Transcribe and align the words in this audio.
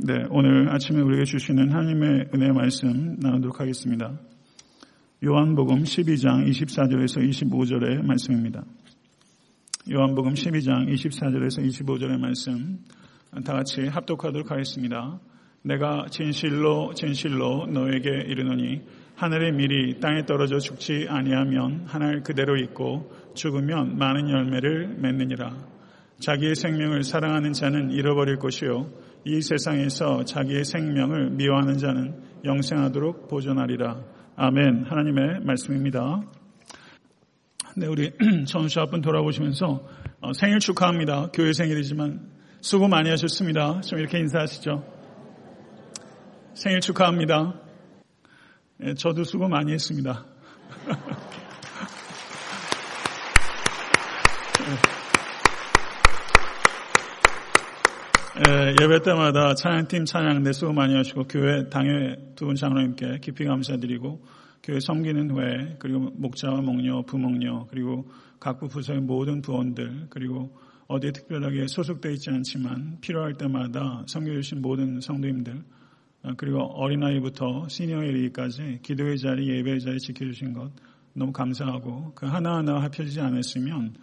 네, 0.00 0.14
오늘 0.30 0.72
아침에 0.72 1.00
우리에게 1.00 1.24
주시는 1.24 1.72
하나님의 1.72 2.28
은혜 2.32 2.52
말씀 2.52 3.16
나누도록 3.18 3.58
하겠습니다. 3.58 4.16
요한복음 5.24 5.82
12장 5.82 6.48
24절에서 6.48 7.28
25절의 7.28 8.06
말씀입니다. 8.06 8.62
요한복음 9.90 10.34
12장 10.34 10.86
24절에서 10.86 11.66
25절의 11.66 12.16
말씀 12.16 12.78
다 13.44 13.54
같이 13.54 13.88
합독하도록 13.88 14.48
하겠습니다. 14.52 15.18
내가 15.62 16.06
진실로 16.08 16.94
진실로 16.94 17.66
너에게 17.66 18.08
이르노니 18.28 18.82
하늘의 19.16 19.50
밀이 19.50 19.98
땅에 19.98 20.24
떨어져 20.26 20.60
죽지 20.60 21.06
아니하면 21.08 21.86
하늘 21.88 22.22
그대로 22.22 22.56
있고 22.56 23.12
죽으면 23.34 23.98
많은 23.98 24.30
열매를 24.30 24.94
맺느니라. 25.00 25.56
자기의 26.20 26.54
생명을 26.54 27.02
사랑하는 27.02 27.52
자는 27.52 27.90
잃어버릴 27.90 28.36
것이요 28.36 29.07
이 29.28 29.42
세상에서 29.42 30.24
자기의 30.24 30.64
생명을 30.64 31.32
미워하는 31.32 31.76
자는 31.76 32.18
영생하도록 32.46 33.28
보존하리라. 33.28 34.02
아멘. 34.36 34.86
하나님의 34.88 35.40
말씀입니다. 35.44 36.22
네, 37.76 37.86
우리 37.86 38.10
전수 38.48 38.80
앞분 38.80 39.02
돌아보시면서 39.02 39.86
어, 40.22 40.32
생일 40.32 40.60
축하합니다. 40.60 41.30
교회 41.34 41.52
생일이지만 41.52 42.30
수고 42.62 42.88
많이 42.88 43.10
하셨습니다. 43.10 43.82
좀 43.82 43.98
이렇게 43.98 44.18
인사하시죠. 44.18 44.82
생일 46.54 46.80
축하합니다. 46.80 47.60
네, 48.78 48.94
저도 48.94 49.24
수고 49.24 49.46
많이 49.46 49.74
했습니다. 49.74 50.24
예, 58.46 58.86
배 58.86 59.02
때마다 59.02 59.54
찬양팀 59.54 60.04
찬양 60.04 60.44
내 60.44 60.52
수고 60.52 60.72
많이 60.72 60.94
하시고 60.94 61.24
교회 61.24 61.68
당회 61.68 62.14
두 62.36 62.46
분 62.46 62.54
장로님께 62.54 63.18
깊이 63.20 63.44
감사드리고 63.44 64.24
교회 64.62 64.78
섬기는 64.78 65.36
회 65.36 65.76
그리고 65.80 65.98
목자와 66.14 66.60
목녀 66.60 67.02
부목녀 67.02 67.66
그리고 67.68 68.08
각부 68.38 68.68
부서의 68.68 69.00
모든 69.00 69.42
부원들 69.42 70.06
그리고 70.10 70.56
어디에 70.86 71.10
특별하게 71.10 71.66
소속되어 71.66 72.12
있지 72.12 72.30
않지만 72.30 72.98
필요할 73.00 73.34
때마다 73.34 74.04
섬겨주신 74.06 74.62
모든 74.62 75.00
성도님들 75.00 75.64
어, 76.22 76.30
그리고 76.36 76.60
어린아이부터 76.60 77.66
시니어에 77.68 78.06
이르기까지 78.06 78.80
기도의 78.82 79.18
자리 79.18 79.48
예배의 79.48 79.80
자리 79.80 79.98
지켜주신 79.98 80.52
것 80.52 80.70
너무 81.12 81.32
감사하고 81.32 82.12
그 82.14 82.26
하나하나 82.26 82.80
합쳐지지 82.82 83.20
않았으면 83.20 83.94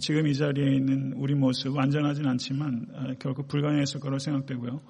지금 0.00 0.26
이 0.26 0.34
자리에 0.34 0.76
있는 0.76 1.12
우리 1.16 1.34
모습 1.34 1.76
완전하진 1.76 2.26
않지만 2.26 2.86
아, 2.94 3.14
결국 3.18 3.48
불가능했을 3.48 4.00
거로 4.00 4.18
생각되고요. 4.18 4.80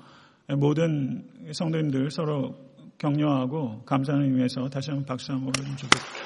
모든 0.56 1.24
성도님들 1.52 2.10
서로 2.10 2.54
격려하고 2.98 3.84
감사하는 3.84 4.26
의미에서 4.26 4.68
다시 4.68 4.90
한번 4.90 5.06
박수 5.06 5.32
한번 5.32 5.48
올려주면 5.48 5.76
좋겠습니다. 5.76 6.18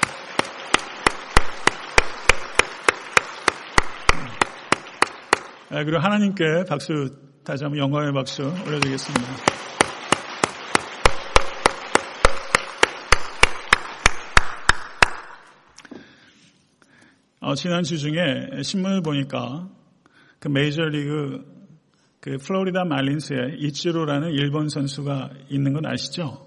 아, 5.71 5.85
그리고 5.85 5.99
하나님께 5.99 6.65
박수 6.69 7.17
다시 7.45 7.65
한번 7.65 7.79
영광의 7.79 8.13
박수 8.13 8.43
올려드리겠습니다. 8.43 9.62
어, 17.53 17.55
지난 17.55 17.83
주 17.83 17.99
중에 17.99 18.63
신문을 18.63 19.03
보니까 19.03 19.69
그 20.39 20.49
메이저리그 20.49 21.45
그 22.19 22.39
플로리다 22.39 22.87
말린스에 22.87 23.57
이치로라는 23.59 24.31
일본 24.31 24.71
선수가 24.71 25.31
있는 25.51 25.75
건 25.75 25.85
아시죠? 25.85 26.47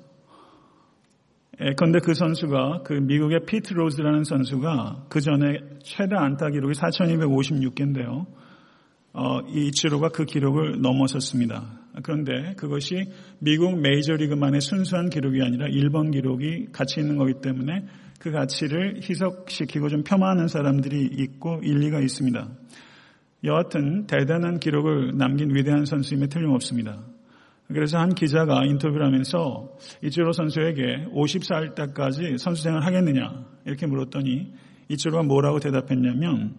예, 1.62 1.74
그런데 1.78 2.00
그 2.00 2.16
선수가 2.16 2.82
그 2.86 2.94
미국의 2.94 3.42
피트 3.46 3.76
로즈라는 3.76 4.24
선수가 4.24 5.06
그 5.08 5.22
전에 5.22 5.60
최다 5.84 6.20
안타 6.20 6.50
기록이 6.50 6.74
4,256개인데요. 6.74 8.26
어, 9.14 9.42
이 9.48 9.68
이치로가 9.68 10.10
그 10.10 10.26
기록을 10.26 10.82
넘어섰습니다. 10.82 11.82
그런데 12.02 12.56
그것이 12.56 13.12
미국 13.38 13.80
메이저리그만의 13.80 14.60
순수한 14.60 15.12
기록이 15.12 15.44
아니라 15.44 15.68
일본 15.68 16.10
기록이 16.10 16.70
같이 16.72 17.00
있는 17.00 17.18
거기 17.18 17.36
때문에 17.44 17.86
그 18.26 18.32
가치를 18.32 19.02
희석시키고 19.08 19.88
좀 19.88 20.04
폄하하는 20.04 20.48
사람들이 20.48 21.12
있고 21.12 21.60
일리가 21.62 22.00
있습니다. 22.00 22.50
여하튼 23.44 24.08
대단한 24.08 24.60
기록을 24.60 25.16
남긴 25.16 25.54
위대한 25.54 25.86
선수임에 25.86 26.26
틀림없습니다. 26.26 27.04
그래서 27.68 28.00
한 28.00 28.16
기자가 28.16 28.66
인터뷰를 28.66 29.06
하면서 29.06 29.70
이치로 30.04 30.32
선수에게 30.32 31.06
50살 31.14 31.76
때까지 31.76 32.40
선수 32.40 32.64
생활 32.64 32.84
하겠느냐 32.84 33.46
이렇게 33.64 33.86
물었더니 33.86 34.52
이치로가 34.90 35.22
뭐라고 35.22 35.60
대답했냐면 35.60 36.56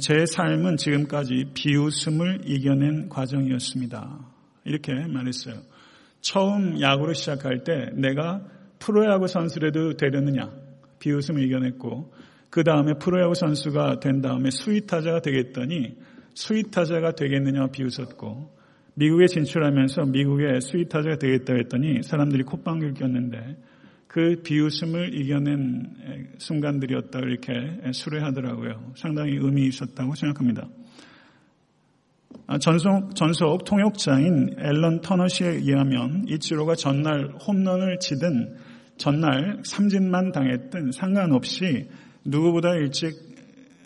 제 0.00 0.24
삶은 0.24 0.78
지금까지 0.78 1.50
비웃음을 1.52 2.40
이겨낸 2.46 3.10
과정이었습니다. 3.10 4.18
이렇게 4.64 4.94
말했어요. 4.94 5.56
처음 6.22 6.80
야구를 6.80 7.14
시작할 7.14 7.64
때 7.64 7.90
내가 7.92 8.40
프로야구 8.78 9.26
선수라도 9.26 9.98
되려느냐 9.98 10.64
비웃음을 10.98 11.42
이겨냈고 11.42 12.12
그 12.50 12.64
다음에 12.64 12.94
프로야구 12.94 13.34
선수가 13.34 14.00
된 14.00 14.20
다음에 14.20 14.50
수위타자가 14.50 15.20
되겠더니 15.20 15.96
수위타자가 16.34 17.12
되겠느냐 17.12 17.68
비웃었고 17.68 18.56
미국에 18.94 19.26
진출하면서 19.26 20.06
미국의 20.06 20.60
수위타자가 20.60 21.18
되겠다 21.18 21.54
했더니 21.54 22.02
사람들이 22.02 22.44
콧방귀를 22.44 22.94
꼈는데 22.94 23.56
그 24.06 24.36
비웃음을 24.42 25.14
이겨낸 25.14 26.28
순간들이었다 26.38 27.18
이렇게 27.18 27.52
수레하더라고요. 27.92 28.92
상당히 28.96 29.32
의미 29.32 29.66
있었다고 29.66 30.14
생각합니다. 30.14 30.68
아, 32.46 32.58
전속, 32.58 33.14
전속 33.14 33.64
통역자인 33.64 34.56
앨런 34.58 35.00
터너시에 35.00 35.48
의하면 35.48 36.24
이치로가 36.28 36.74
전날 36.74 37.34
홈런을 37.46 37.98
치든 37.98 38.56
전날 38.96 39.60
삼진만 39.64 40.32
당했든 40.32 40.92
상관없이 40.92 41.88
누구보다 42.24 42.74
일찍 42.74 43.14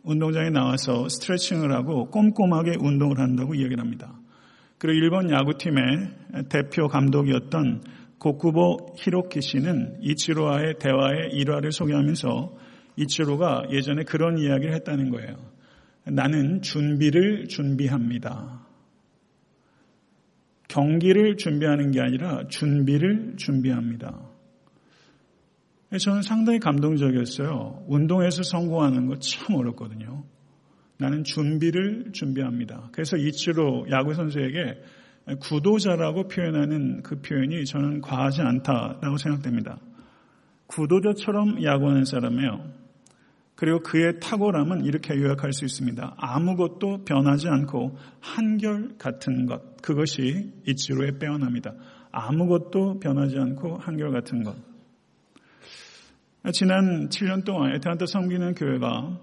운동장에 0.04 0.50
나와서 0.50 1.08
스트레칭을 1.08 1.72
하고 1.72 2.08
꼼꼼하게 2.10 2.76
운동을 2.80 3.18
한다고 3.18 3.54
이야기를 3.54 3.80
합니다. 3.80 4.14
그리고 4.78 4.94
일본 4.94 5.30
야구팀의 5.30 6.48
대표 6.48 6.88
감독이었던 6.88 7.82
고쿠보 8.18 8.94
히로키 8.96 9.40
씨는 9.40 9.98
이치로와의 10.02 10.74
대화의 10.78 11.32
일화를 11.32 11.72
소개하면서 11.72 12.56
이치로가 12.96 13.64
예전에 13.70 14.04
그런 14.04 14.38
이야기를 14.38 14.74
했다는 14.74 15.10
거예요. 15.10 15.36
나는 16.04 16.62
준비를 16.62 17.48
준비합니다. 17.48 18.66
경기를 20.68 21.36
준비하는 21.36 21.90
게 21.90 22.00
아니라 22.00 22.46
준비를 22.48 23.34
준비합니다. 23.36 24.29
저는 25.98 26.22
상당히 26.22 26.58
감동적이었어요. 26.60 27.84
운동에서 27.88 28.42
성공하는 28.42 29.06
거 29.06 29.16
참 29.18 29.56
어렵거든요. 29.56 30.24
나는 30.98 31.24
준비를 31.24 32.12
준비합니다. 32.12 32.90
그래서 32.92 33.16
이치로 33.16 33.86
야구 33.90 34.14
선수에게 34.14 34.82
구도자라고 35.40 36.28
표현하는 36.28 37.02
그 37.02 37.20
표현이 37.20 37.64
저는 37.64 38.00
과하지 38.02 38.42
않다라고 38.42 39.16
생각됩니다. 39.16 39.78
구도자처럼 40.66 41.62
야구하는 41.64 42.04
사람이에요. 42.04 42.80
그리고 43.56 43.80
그의 43.80 44.20
탁월함은 44.20 44.84
이렇게 44.84 45.14
요약할 45.14 45.52
수 45.52 45.64
있습니다. 45.64 46.14
아무것도 46.16 47.04
변하지 47.04 47.48
않고 47.48 47.96
한결 48.20 48.96
같은 48.96 49.46
것. 49.46 49.76
그것이 49.82 50.52
이치로의 50.66 51.18
빼어납니다. 51.18 51.74
아무것도 52.10 53.00
변하지 53.00 53.38
않고 53.38 53.78
한결 53.78 54.12
같은 54.12 54.44
것. 54.44 54.69
지난 56.52 57.08
7년 57.10 57.44
동안 57.44 57.74
에테한테 57.74 58.06
섬기는 58.06 58.54
교회가 58.54 59.20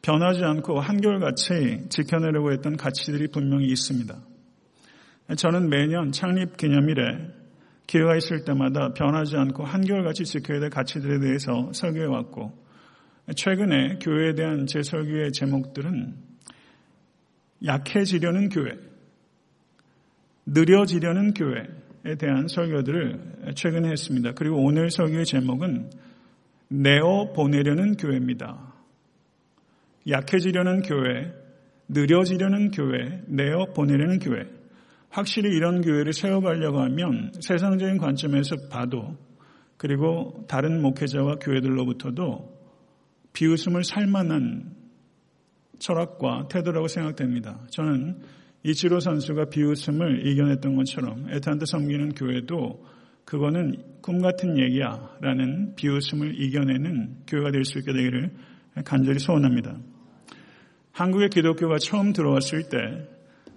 변하지 0.00 0.42
않고 0.42 0.80
한결같이 0.80 1.86
지켜내려고 1.90 2.52
했던 2.52 2.76
가치들이 2.76 3.28
분명히 3.28 3.66
있습니다. 3.66 4.16
저는 5.36 5.68
매년 5.68 6.12
창립 6.12 6.56
기념일에 6.56 7.02
기회가 7.86 8.16
있을 8.16 8.44
때마다 8.44 8.94
변하지 8.94 9.36
않고 9.36 9.64
한결같이 9.64 10.24
지켜야 10.24 10.60
될 10.60 10.70
가치들에 10.70 11.20
대해서 11.20 11.70
설교해 11.72 12.06
왔고 12.06 12.52
최근에 13.34 13.98
교회에 13.98 14.34
대한 14.34 14.66
제 14.66 14.82
설교의 14.82 15.32
제목들은 15.32 16.14
약해지려는 17.64 18.48
교회, 18.48 18.78
느려지려는 20.46 21.34
교회, 21.34 21.60
에 21.60 21.85
대한 22.14 22.46
설교들을 22.48 23.54
최근에 23.56 23.90
했습니다. 23.90 24.32
그리고 24.32 24.64
오늘 24.64 24.90
설교의 24.90 25.24
제목은 25.24 25.90
내어 26.68 27.32
보내려는 27.34 27.96
교회입니다. 27.96 28.74
약해지려는 30.08 30.82
교회, 30.82 31.32
느려지려는 31.88 32.70
교회, 32.70 33.22
내어 33.26 33.66
보내려는 33.74 34.18
교회. 34.18 34.46
확실히 35.10 35.56
이런 35.56 35.80
교회를 35.80 36.12
세워가려고 36.12 36.80
하면 36.80 37.32
세상적인 37.40 37.98
관점에서 37.98 38.56
봐도 38.70 39.16
그리고 39.76 40.44
다른 40.48 40.80
목회자와 40.82 41.36
교회들로부터도 41.36 42.56
비웃음을 43.32 43.84
살 43.84 44.06
만한 44.06 44.74
철학과 45.78 46.48
태도라고 46.48 46.88
생각됩니다. 46.88 47.60
저는 47.70 48.20
이치로 48.62 49.00
선수가 49.00 49.46
비웃음을 49.50 50.26
이겨냈던 50.26 50.76
것처럼 50.76 51.26
에탄트 51.30 51.66
섬기는 51.66 52.14
교회도 52.14 52.84
그거는 53.24 53.76
꿈 54.00 54.20
같은 54.20 54.58
얘기야 54.58 55.16
라는 55.20 55.74
비웃음을 55.74 56.40
이겨내는 56.40 57.24
교회가 57.26 57.50
될 57.50 57.64
수 57.64 57.78
있게 57.78 57.92
되기를 57.92 58.30
간절히 58.84 59.18
소원합니다. 59.18 59.76
한국의 60.92 61.28
기독교가 61.30 61.76
처음 61.78 62.12
들어왔을 62.12 62.68
때 62.68 62.78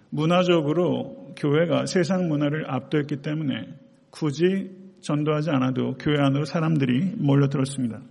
문화적으로 0.10 1.34
교회가 1.38 1.86
세상 1.86 2.28
문화를 2.28 2.70
압도했기 2.70 3.18
때문에 3.18 3.76
굳이 4.10 4.72
전도하지 5.02 5.52
않아도 5.52 5.96
교회 5.98 6.20
안으로 6.20 6.46
사람들이 6.46 7.14
몰려들었습니다. 7.18 8.02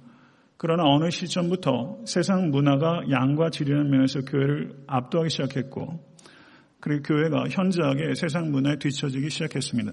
그러나 0.56 0.84
어느 0.86 1.10
시점부터 1.10 2.00
세상 2.04 2.50
문화가 2.50 3.02
양과 3.10 3.50
질이라는 3.50 3.90
면에서 3.90 4.20
교회를 4.22 4.72
압도하기 4.86 5.30
시작했고 5.30 6.07
그리고 6.80 7.02
교회가 7.02 7.48
현저하게 7.48 8.14
세상 8.14 8.50
문화에 8.50 8.76
뒤처지기 8.76 9.30
시작했습니다. 9.30 9.92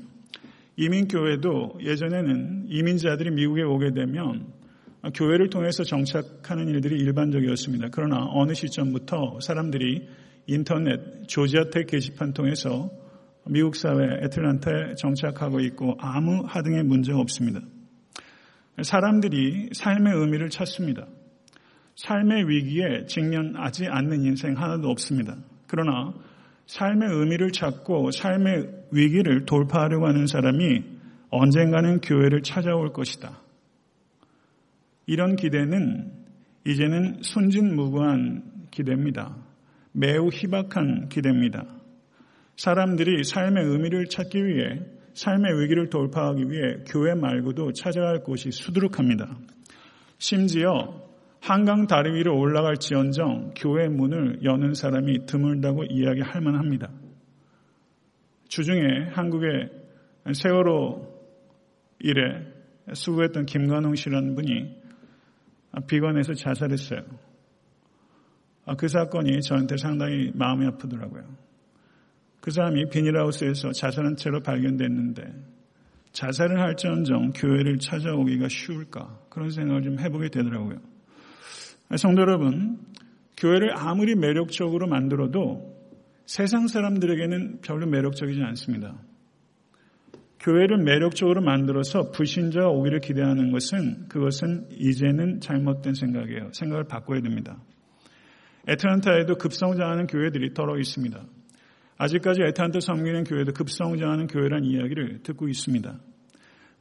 이민교회도 0.77 1.79
예전에는 1.81 2.65
이민자들이 2.67 3.31
미국에 3.31 3.63
오게 3.63 3.91
되면 3.93 4.53
교회를 5.13 5.49
통해서 5.49 5.83
정착하는 5.83 6.67
일들이 6.67 6.97
일반적이었습니다. 6.97 7.89
그러나 7.91 8.25
어느 8.31 8.53
시점부터 8.53 9.39
사람들이 9.39 10.07
인터넷 10.47 11.27
조지아텍 11.27 11.87
게시판 11.87 12.33
통해서 12.33 12.89
미국 13.47 13.75
사회 13.75 14.23
애틀란타에 14.23 14.95
정착하고 14.95 15.59
있고 15.61 15.95
아무 15.99 16.43
하등의 16.47 16.83
문제가 16.83 17.19
없습니다. 17.19 17.61
사람들이 18.81 19.69
삶의 19.73 20.13
의미를 20.13 20.49
찾습니다. 20.49 21.07
삶의 21.95 22.49
위기에 22.49 23.05
직면하지 23.05 23.85
않는 23.87 24.23
인생 24.25 24.57
하나도 24.57 24.89
없습니다. 24.89 25.37
그러나 25.67 26.13
삶의 26.67 27.09
의미를 27.09 27.51
찾고 27.51 28.11
삶의 28.11 28.87
위기를 28.91 29.45
돌파하려고 29.45 30.07
하는 30.07 30.27
사람이 30.27 30.83
언젠가는 31.29 32.01
교회를 32.01 32.41
찾아올 32.41 32.93
것이다. 32.93 33.41
이런 35.05 35.35
기대는 35.35 36.11
이제는 36.65 37.21
순진무구한 37.21 38.67
기대입니다. 38.71 39.35
매우 39.91 40.29
희박한 40.31 41.09
기대입니다. 41.09 41.65
사람들이 42.57 43.23
삶의 43.23 43.63
의미를 43.65 44.07
찾기 44.07 44.45
위해 44.45 44.79
삶의 45.13 45.61
위기를 45.61 45.89
돌파하기 45.89 46.49
위해 46.49 46.77
교회 46.87 47.13
말고도 47.13 47.73
찾아갈 47.73 48.23
곳이 48.23 48.51
수두룩합니다. 48.51 49.37
심지어 50.17 51.04
한강 51.45 51.85
다리 51.85 52.11
위로 52.15 52.35
올라갈지언정 52.39 53.53
교회 53.55 53.87
문을 53.87 54.43
여는 54.43 54.73
사람이 54.73 55.27
드물다고 55.27 55.83
이야기할 55.83 56.41
만합니다. 56.41 56.89
주중에 58.47 59.09
한국의 59.11 59.69
세월호 60.33 61.07
일에 61.99 62.51
수고했던 62.91 63.45
김관홍 63.45 63.93
씨라는 63.93 64.33
분이 64.33 64.75
비건에서 65.85 66.33
자살했어요. 66.33 67.01
그 68.79 68.87
사건이 68.87 69.41
저한테 69.41 69.77
상당히 69.77 70.31
마음이 70.33 70.65
아프더라고요. 70.65 71.25
그 72.41 72.49
사람이 72.49 72.89
비닐하우스에서 72.89 73.71
자살한 73.71 74.15
채로 74.15 74.39
발견됐는데 74.39 75.21
자살을 76.11 76.59
할지언정 76.59 77.33
교회를 77.35 77.77
찾아오기가 77.77 78.47
쉬울까 78.49 79.19
그런 79.29 79.51
생각을 79.51 79.83
좀 79.83 79.99
해보게 79.99 80.29
되더라고요. 80.29 80.94
성도 81.97 82.21
여러분, 82.21 82.79
교회를 83.37 83.77
아무리 83.77 84.15
매력적으로 84.15 84.87
만들어도 84.87 85.75
세상 86.25 86.67
사람들에게는 86.67 87.61
별로 87.61 87.85
매력적이지 87.85 88.41
않습니다. 88.41 88.97
교회를 90.39 90.77
매력적으로 90.83 91.41
만들어서 91.41 92.11
불신자가 92.11 92.69
오기를 92.69 92.99
기대하는 92.99 93.51
것은 93.51 94.07
그것은 94.09 94.67
이제는 94.71 95.41
잘못된 95.41 95.93
생각이에요. 95.93 96.51
생각을 96.53 96.85
바꿔야 96.85 97.21
됩니다. 97.21 97.57
애틀란타에도 98.67 99.35
급성장하는 99.35 100.07
교회들이 100.07 100.53
더러 100.53 100.77
있습니다. 100.77 101.23
아직까지 101.97 102.41
에탄트 102.41 102.79
섬기는 102.79 103.23
교회도 103.23 103.53
급성장하는 103.53 104.27
교회란 104.27 104.65
이야기를 104.65 105.21
듣고 105.23 105.47
있습니다. 105.47 105.99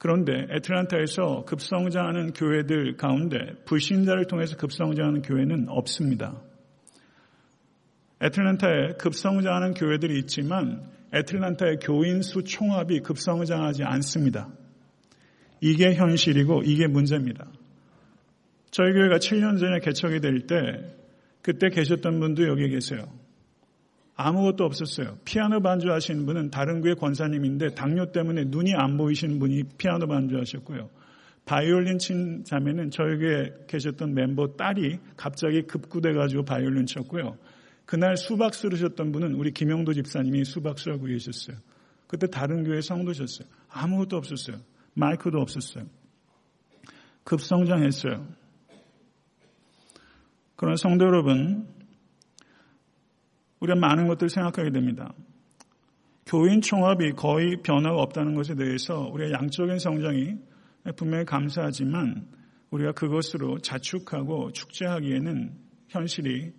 그런데 0.04 0.46
애틀란타에서 0.50 1.46
급성장하는 1.46 2.34
교회들 2.34 2.98
가운데 2.98 3.38
불신자를 3.64 4.26
통해서 4.26 4.54
급성장하는 4.54 5.22
교회는 5.22 5.70
없습니다. 5.70 6.42
애틀란타에 8.20 8.98
급성장하는 8.98 9.72
교회들이 9.72 10.18
있지만 10.18 10.82
애틀란타의 11.14 11.78
교인 11.78 12.20
수 12.20 12.44
총합이 12.44 13.00
급성장하지 13.00 13.84
않습니다. 13.84 14.50
이게 15.62 15.94
현실이고 15.94 16.64
이게 16.66 16.86
문제입니다. 16.86 17.46
저희 18.70 18.92
교회가 18.92 19.16
7년 19.16 19.58
전에 19.58 19.78
개척이 19.80 20.20
될 20.20 20.46
때 20.46 20.84
그때 21.40 21.70
계셨던 21.70 22.20
분도 22.20 22.46
여기 22.46 22.68
계세요. 22.68 23.06
아무것도 24.16 24.64
없었어요. 24.64 25.18
피아노 25.24 25.60
반주하시는 25.60 26.24
분은 26.26 26.50
다른 26.50 26.80
교회 26.80 26.94
권사님인데 26.94 27.74
당뇨 27.74 28.12
때문에 28.12 28.44
눈이 28.46 28.74
안 28.74 28.96
보이시는 28.96 29.38
분이 29.38 29.64
피아노 29.76 30.06
반주하셨고요. 30.06 30.88
바이올린 31.46 31.98
친 31.98 32.44
자매는 32.44 32.90
저희 32.90 33.18
교회에 33.18 33.52
계셨던 33.66 34.14
멤버 34.14 34.54
딸이 34.56 34.98
갑자기 35.16 35.62
급구돼가지고 35.62 36.44
바이올린 36.44 36.86
쳤고요. 36.86 37.36
그날 37.84 38.16
수박 38.16 38.54
쓰르셨던 38.54 39.12
분은 39.12 39.34
우리 39.34 39.50
김영도 39.50 39.92
집사님이 39.92 40.44
수박 40.44 40.78
쓰라고 40.78 41.04
계셨어요. 41.04 41.56
그때 42.06 42.26
다른 42.28 42.64
교회 42.64 42.80
성도셨어요. 42.80 43.46
아무것도 43.68 44.16
없었어요. 44.16 44.56
마이크도 44.94 45.38
없었어요. 45.38 45.84
급성장했어요. 47.24 48.26
그런 50.56 50.76
성도 50.76 51.04
여러분, 51.04 51.66
우리가 53.64 53.78
많은 53.78 54.06
것들을 54.06 54.28
생각하게 54.30 54.70
됩니다. 54.70 55.12
교인 56.26 56.60
총합이 56.60 57.12
거의 57.12 57.56
변화가 57.62 58.00
없다는 58.00 58.34
것에 58.34 58.54
대해서 58.54 59.08
우리가 59.12 59.32
양적인 59.32 59.78
성장이 59.78 60.36
분명히 60.96 61.24
감사하지만 61.24 62.26
우리가 62.70 62.92
그것으로 62.92 63.58
자축하고 63.58 64.52
축제하기에는 64.52 65.52
현실이 65.88 66.52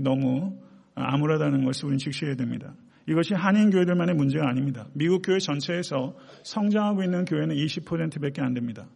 너무 0.00 0.58
암울하다는 0.94 1.64
것을 1.64 1.86
우리는 1.86 1.98
직시해야 1.98 2.36
됩니다. 2.36 2.74
이것이 3.08 3.34
한인 3.34 3.70
교회들만의 3.70 4.14
문제가 4.14 4.48
아닙니다. 4.48 4.86
미국 4.94 5.22
교회 5.22 5.38
전체에서 5.38 6.16
성장하고 6.44 7.02
있는 7.02 7.24
교회는 7.24 7.56
20%밖에 7.56 8.42
안 8.42 8.54
됩니다. 8.54 8.86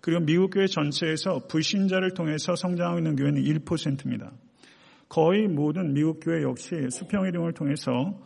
그리고 0.00 0.20
미국 0.20 0.50
교회 0.50 0.66
전체에서 0.66 1.46
불신자를 1.48 2.12
통해서 2.14 2.54
성장하고 2.54 2.98
있는 2.98 3.16
교회는 3.16 3.42
1%입니다. 3.42 4.32
거의 5.14 5.46
모든 5.46 5.94
미국 5.94 6.18
교회 6.18 6.42
역시 6.42 6.74
수평이동을 6.90 7.52
통해서 7.52 8.20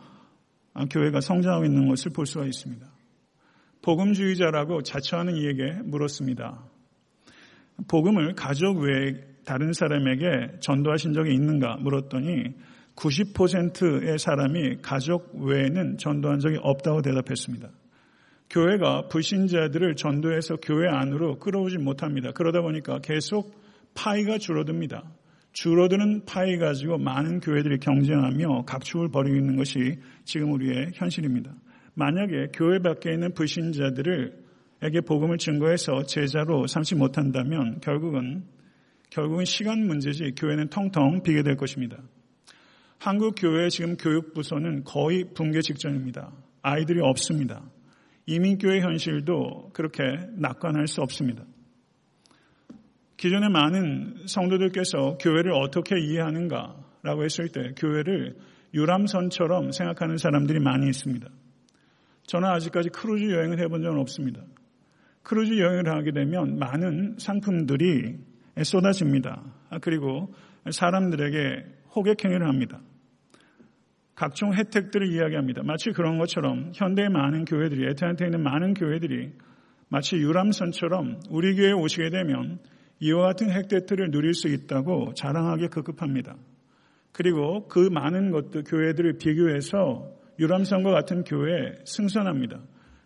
교회가 0.89 1.21
성장하고 1.21 1.63
있는 1.63 1.87
것을 1.87 2.11
볼 2.11 2.25
수가 2.25 2.45
있습니다. 2.45 2.83
복음주의자라고 3.83 4.81
자처하는 4.81 5.35
이에게 5.35 5.71
물었습니다. 5.83 6.63
복음을 7.87 8.33
가족 8.33 8.79
외에 8.79 9.21
다른 9.45 9.71
사람에게 9.71 10.61
전도하신 10.61 11.13
적이 11.13 11.35
있는가 11.35 11.77
물었더니 11.77 12.55
90%의 12.95 14.17
사람이 14.17 14.77
가족 14.81 15.35
외에는 15.35 15.99
전도한 15.99 16.39
적이 16.39 16.57
없다고 16.63 17.03
대답했습니다. 17.03 17.69
교회가 18.49 19.09
불신자들을 19.09 19.95
전도해서 19.95 20.55
교회 20.55 20.87
안으로 20.89 21.37
끌어오지 21.37 21.77
못합니다. 21.77 22.31
그러다 22.31 22.61
보니까 22.61 22.97
계속 22.97 23.53
파이가 23.93 24.39
줄어듭니다. 24.39 25.03
줄어드는 25.53 26.25
파이 26.25 26.57
가지고 26.57 26.97
많은 26.97 27.39
교회들이 27.39 27.79
경쟁하며 27.79 28.65
각축을 28.65 29.09
벌이고 29.09 29.35
있는 29.35 29.55
것이 29.55 29.97
지금 30.23 30.51
우리의 30.53 30.91
현실입니다. 30.93 31.53
만약에 31.95 32.49
교회 32.53 32.79
밖에 32.79 33.11
있는 33.11 33.33
불신자들을 33.33 34.49
에게 34.81 35.01
복음을 35.01 35.37
증거해서 35.37 36.03
제자로 36.03 36.65
삼지 36.67 36.95
못한다면 36.95 37.81
결국은 37.81 38.45
결국은 39.09 39.43
시간 39.43 39.85
문제지 39.85 40.33
교회는 40.37 40.69
텅텅 40.69 41.23
비게 41.23 41.43
될 41.43 41.57
것입니다. 41.57 41.97
한국 42.99 43.35
교회의 43.37 43.71
지금 43.71 43.97
교육부서는 43.97 44.83
거의 44.83 45.25
붕괴 45.33 45.61
직전입니다. 45.61 46.31
아이들이 46.61 47.01
없습니다. 47.01 47.63
이민교회 48.25 48.81
현실도 48.81 49.71
그렇게 49.73 50.03
낙관할 50.37 50.87
수 50.87 51.01
없습니다. 51.01 51.43
기존에 53.19 53.49
많은 53.49 54.15
성도들께서 54.27 55.17
교회를 55.19 55.51
어떻게 55.51 55.99
이해하는가라고 55.99 57.25
했을 57.25 57.49
때 57.49 57.73
교회를 57.75 58.37
유람선처럼 58.73 59.73
생각하는 59.73 60.15
사람들이 60.15 60.61
많이 60.61 60.87
있습니다. 60.87 61.27
저는 62.27 62.47
아직까지 62.47 62.87
크루즈 62.89 63.25
여행을 63.25 63.59
해본 63.59 63.81
적은 63.81 63.99
없습니다. 63.99 64.41
크루즈 65.23 65.59
여행을 65.59 65.89
하게 65.89 66.13
되면 66.13 66.59
많은 66.59 67.17
상품들이 67.19 68.19
쏟아집니다. 68.63 69.43
그리고 69.81 70.33
사람들에게 70.71 71.65
호객행위를 71.97 72.47
합니다. 72.47 72.79
각종 74.15 74.53
혜택들을 74.53 75.11
이야기합니다. 75.11 75.63
마치 75.63 75.91
그런 75.91 76.19
것처럼 76.19 76.71
현대의 76.73 77.09
많은 77.09 77.43
교회들이, 77.43 77.85
애틀랜타에 77.89 78.27
있는 78.27 78.43
많은 78.43 78.75
교회들이 78.75 79.33
마치 79.89 80.15
유람선처럼 80.15 81.19
우리 81.29 81.57
교회에 81.57 81.73
오시게 81.73 82.11
되면 82.11 82.59
이와 82.99 83.27
같은 83.27 83.49
혜택들을 83.51 84.11
누릴 84.11 84.33
수 84.33 84.47
있다고 84.47 85.13
자랑하기 85.13 85.67
급급합니다. 85.67 86.35
그리고 87.11 87.67
그 87.67 87.79
많은 87.79 88.31
것들, 88.31 88.63
교회들을 88.63 89.17
비교해서 89.17 90.11
유람선과 90.39 90.91
같은 90.91 91.23
교회에 91.23 91.75
승선합니다. 91.85 92.61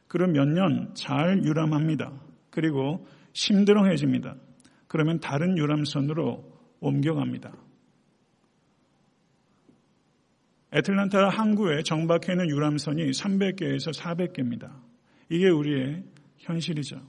그럼 0.08 0.34
몇 0.34 0.46
년 0.48 0.94
잘 0.94 1.44
유람합니다. 1.44 2.12
그리고 2.50 3.08
심드렁해집니다. 3.34 4.36
그러면 4.88 5.20
다른 5.20 5.58
유람선으로 5.58 6.52
옮겨갑니다. 6.80 7.52
애틀란타 10.74 11.30
항구에 11.30 11.84
정박해 11.84 12.34
있는 12.34 12.50
유람선이 12.50 13.12
300개에서 13.12 13.94
400개입니다. 13.96 14.72
이게 15.30 15.50
우리의 15.50 16.04
현실이죠. 16.40 17.02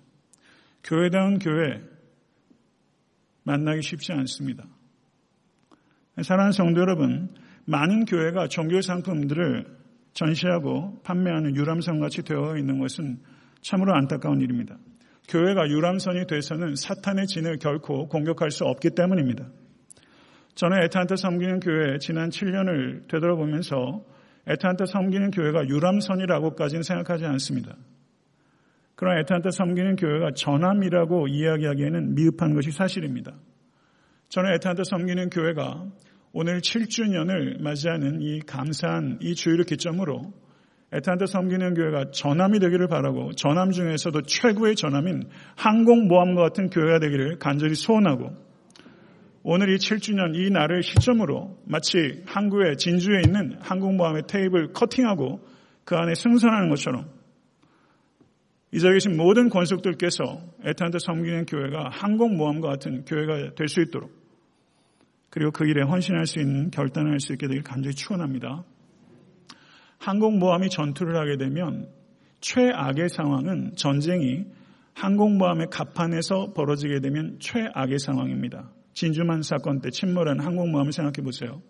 교회다운 0.83 1.39
교회 1.39 1.83
만나기 3.45 3.83
쉽지 3.83 4.13
않습니다. 4.13 4.65
사랑하는 6.23 6.53
성도 6.53 6.81
여러분, 6.81 7.29
많은 7.67 8.05
교회가 8.05 8.49
종교 8.49 8.81
상품들을 8.81 9.67
전시하고 10.13 11.01
판매하는 11.03 11.57
유람선 11.57 12.01
같이 12.01 12.23
되어 12.23 12.57
있는 12.57 12.79
것은 12.79 13.19
참으로 13.63 13.95
안타까운 13.95 14.41
일입니다. 14.41 14.77
교회가 15.29 15.69
유람선이 15.69 16.27
돼서는 16.27 16.77
사탄의 16.77 17.27
진을 17.27 17.59
결코 17.59 18.09
공격할 18.09 18.51
수 18.51 18.65
없기 18.65 18.91
때문입니다. 18.91 19.49
저는 20.55 20.83
에탄타 20.85 21.17
섬기는 21.17 21.61
교회 21.61 21.99
지난 21.99 22.29
7년을 22.29 23.09
되돌아보면서 23.09 24.05
에탄타 24.47 24.85
섬기는 24.87 25.31
교회가 25.31 25.67
유람선이라고까지는 25.67 26.83
생각하지 26.83 27.25
않습니다. 27.25 27.77
그러나 28.97 29.21
에탄타 29.21 29.51
섬기는 29.51 29.97
교회가 29.97 30.33
전함이라고 30.37 31.29
이야기하기에는 31.29 32.15
미흡한 32.15 32.55
것이 32.55 32.71
사실입니다. 32.71 33.33
저는 34.29 34.55
에탄타 34.55 34.85
섬기는 34.85 35.31
교회가 35.31 35.87
오늘 36.33 36.61
7주년을 36.61 37.63
맞이하는 37.63 38.21
이 38.21 38.41
감사한 38.41 39.19
이 39.21 39.35
주일을 39.35 39.65
기점으로 39.65 40.33
에탄타 40.93 41.27
섬기는 41.27 41.75
교회가 41.75 42.11
전함이 42.13 42.61
되기를 42.61 42.87
바라고 42.87 43.33
전함 43.33 43.73
중에서도 43.73 44.23
최고의 44.23 44.77
전함인 44.77 45.25
항공모함과 45.57 46.43
같은 46.43 46.71
교회가 46.71 47.01
되기를 47.01 47.39
간절히 47.39 47.75
소원하고 47.75 48.31
오늘 49.43 49.71
이 49.71 49.77
7주년 49.77 50.35
이 50.37 50.51
날을 50.51 50.83
시점으로 50.83 51.59
마치 51.67 52.23
항구의 52.27 52.79
진주에 52.79 53.23
있는 53.27 53.57
항공모함의 53.61 54.23
테이블 54.29 54.73
커팅하고 54.73 55.41
그 55.85 55.97
안에 55.97 56.15
승선하는 56.15 56.71
것처럼 56.71 57.11
이 58.75 58.81
자리에 58.81 58.95
계신 58.95 59.17
모든 59.17 59.51
권속들께서 59.51 60.43
에탄타 60.65 60.99
섬기는 60.99 61.47
교회가 61.47 61.91
항공모함과 61.93 62.71
같은 62.71 63.05
교회가 63.05 63.55
될 63.55 63.69
수 63.69 63.81
있도록 63.81 64.11
그리고 65.31 65.53
그 65.53 65.65
일에 65.65 65.83
헌신할 65.83 66.27
수 66.27 66.41
있는 66.41 66.73
결단을 66.73 67.13
할 67.13 67.21
수 67.21 67.33
있게 67.35 67.47
되길 67.47 67.63
간절히 67.63 67.95
축원합니다. 67.95 68.65
항공모함이 69.99 70.71
전투를 70.71 71.17
하게 71.17 71.37
되면 71.37 71.89
최악의 72.41 73.11
상황은 73.11 73.77
전쟁이 73.77 74.45
항공모함의 74.95 75.69
갑판에서 75.71 76.53
벌어지게 76.53 76.99
되면 76.99 77.39
최악의 77.39 78.01
상황입니다. 78.01 78.73
진주만 78.93 79.43
사건 79.43 79.83
때 79.83 79.91
침몰한 79.91 80.41
항공모함을 80.41 80.91
생각해 80.91 81.23
보세요. 81.25 81.63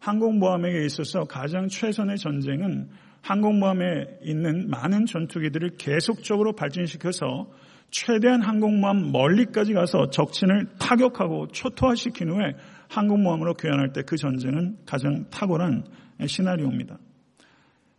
항공모함에게 0.00 0.84
있어서 0.86 1.22
가장 1.22 1.68
최선의 1.68 2.18
전쟁은 2.18 2.88
항공모함에 3.22 4.18
있는 4.22 4.68
많은 4.68 5.06
전투기들을 5.06 5.76
계속적으로 5.78 6.52
발전시켜서 6.52 7.48
최대한 7.90 8.42
항공모함 8.42 9.12
멀리까지 9.12 9.74
가서 9.74 10.10
적진을 10.10 10.66
타격하고 10.78 11.48
초토화시킨 11.48 12.30
후에 12.30 12.54
항공모함으로 12.88 13.54
교환할 13.54 13.92
때 13.92 14.02
그 14.02 14.16
전쟁은 14.16 14.78
가장 14.86 15.28
탁월한 15.30 15.84
시나리오입니다. 16.26 16.98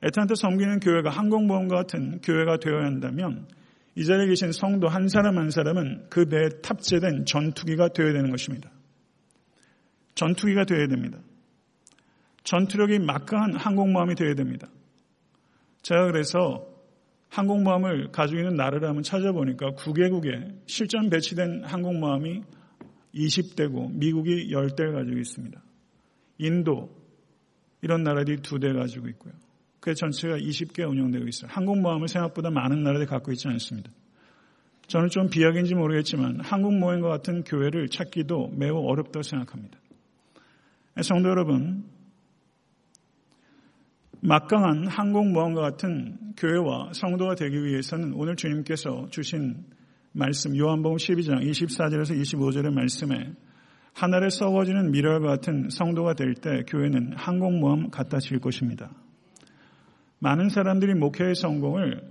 에탄트 0.01 0.35
섬기는 0.35 0.79
교회가 0.79 1.09
항공모함과 1.09 1.75
같은 1.75 2.19
교회가 2.21 2.57
되어야 2.57 2.85
한다면 2.85 3.47
이 3.95 4.05
자리에 4.05 4.27
계신 4.27 4.51
성도 4.51 4.87
한 4.89 5.07
사람 5.07 5.37
한 5.37 5.49
사람은 5.49 6.07
그 6.09 6.25
배에 6.25 6.49
탑재된 6.61 7.25
전투기가 7.25 7.89
되어야 7.89 8.11
되는 8.11 8.29
것입니다. 8.31 8.69
전투기가 10.15 10.65
되어야 10.65 10.87
됩니다. 10.87 11.19
전투력이 12.43 12.99
막강한 12.99 13.55
항공모함이 13.55 14.15
되어야 14.15 14.33
됩니다. 14.33 14.67
제가 15.83 16.07
그래서 16.07 16.65
항공모함을 17.29 18.11
가지고 18.11 18.39
있는 18.39 18.55
나라를 18.55 18.87
한번 18.87 19.03
찾아보니까 19.03 19.71
9개국에 19.71 20.61
실전 20.65 21.09
배치된 21.09 21.63
항공모함이 21.63 22.41
20대고 23.15 23.93
미국이 23.93 24.49
10대를 24.51 24.93
가지고 24.93 25.19
있습니다. 25.19 25.61
인도 26.39 26.89
이런 27.81 28.03
나라들이 28.03 28.37
두대 28.41 28.71
가지고 28.71 29.07
있고요. 29.09 29.33
그 29.79 29.93
전체가 29.93 30.37
20개 30.37 30.89
운영되고 30.89 31.27
있어요. 31.27 31.51
항공모함을 31.51 32.07
생각보다 32.07 32.49
많은 32.49 32.83
나라들이 32.83 33.05
갖고 33.05 33.31
있지 33.31 33.47
않습니다. 33.49 33.91
저는 34.87 35.09
좀 35.09 35.29
비약인지 35.29 35.75
모르겠지만 35.75 36.39
한국모임과 36.41 37.09
같은 37.09 37.43
교회를 37.43 37.89
찾기도 37.89 38.53
매우 38.55 38.77
어렵다고 38.77 39.23
생각합니다. 39.23 39.77
성도 41.01 41.29
여러분, 41.29 41.83
막강한 44.25 44.87
항공모함과 44.87 45.59
같은 45.59 46.17
교회와 46.37 46.93
성도가 46.93 47.35
되기 47.35 47.61
위해서는 47.61 48.13
오늘 48.13 48.37
주님께서 48.37 49.07
주신 49.11 49.65
말씀 50.13 50.57
요한복음 50.57 50.95
12장 50.95 51.45
24절에서 51.45 52.17
25절의 52.17 52.73
말씀에 52.73 53.33
하늘에 53.91 54.29
썩어지는 54.29 54.91
미랄과 54.91 55.27
같은 55.27 55.67
성도가 55.69 56.13
될 56.13 56.35
때 56.35 56.63
교회는 56.67 57.17
항공모함 57.17 57.89
같아질 57.89 58.39
것입니다. 58.39 58.91
많은 60.19 60.47
사람들이 60.47 60.93
목회의 60.93 61.35
성공을 61.35 62.01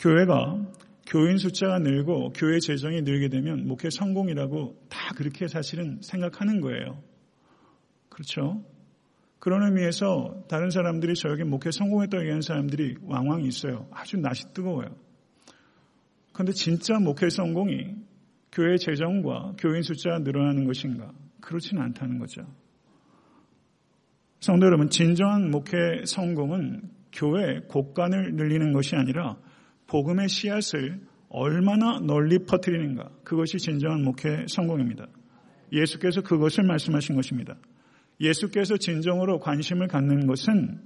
교회가 0.00 0.58
교인 1.06 1.36
숫자가 1.36 1.78
늘고 1.78 2.32
교회 2.34 2.58
재정이 2.58 3.02
늘게 3.02 3.28
되면 3.28 3.68
목회 3.68 3.90
성공이라고 3.90 4.74
다 4.88 5.14
그렇게 5.14 5.46
사실은 5.46 6.00
생각하는 6.02 6.60
거예요. 6.60 7.00
그렇죠? 8.08 8.60
그런 9.44 9.62
의미에서 9.62 10.46
다른 10.48 10.70
사람들이 10.70 11.12
저에게 11.12 11.44
목회 11.44 11.70
성공했다고 11.70 12.22
얘기하는 12.22 12.40
사람들이 12.40 12.96
왕왕 13.02 13.42
있어요. 13.42 13.86
아주 13.92 14.16
낯이 14.16 14.54
뜨거워요. 14.54 14.96
그런데 16.32 16.52
진짜 16.52 16.98
목회 16.98 17.28
성공이 17.28 17.94
교회 18.52 18.78
재정과 18.78 19.56
교인 19.58 19.82
숫자가 19.82 20.20
늘어나는 20.20 20.64
것인가? 20.64 21.12
그렇지는 21.42 21.82
않다는 21.82 22.18
거죠. 22.20 22.40
성도 24.40 24.64
여러분, 24.64 24.88
진정한 24.88 25.50
목회 25.50 26.06
성공은 26.06 26.80
교회 27.12 27.60
곳간을 27.68 28.36
늘리는 28.36 28.72
것이 28.72 28.96
아니라 28.96 29.36
복음의 29.88 30.30
씨앗을 30.30 31.02
얼마나 31.28 32.00
널리 32.00 32.46
퍼뜨리는가. 32.46 33.10
그것이 33.24 33.58
진정한 33.58 34.04
목회 34.04 34.46
성공입니다. 34.48 35.06
예수께서 35.70 36.22
그것을 36.22 36.64
말씀하신 36.64 37.14
것입니다. 37.14 37.58
예수께서 38.20 38.76
진정으로 38.76 39.40
관심을 39.40 39.88
갖는 39.88 40.26
것은 40.26 40.80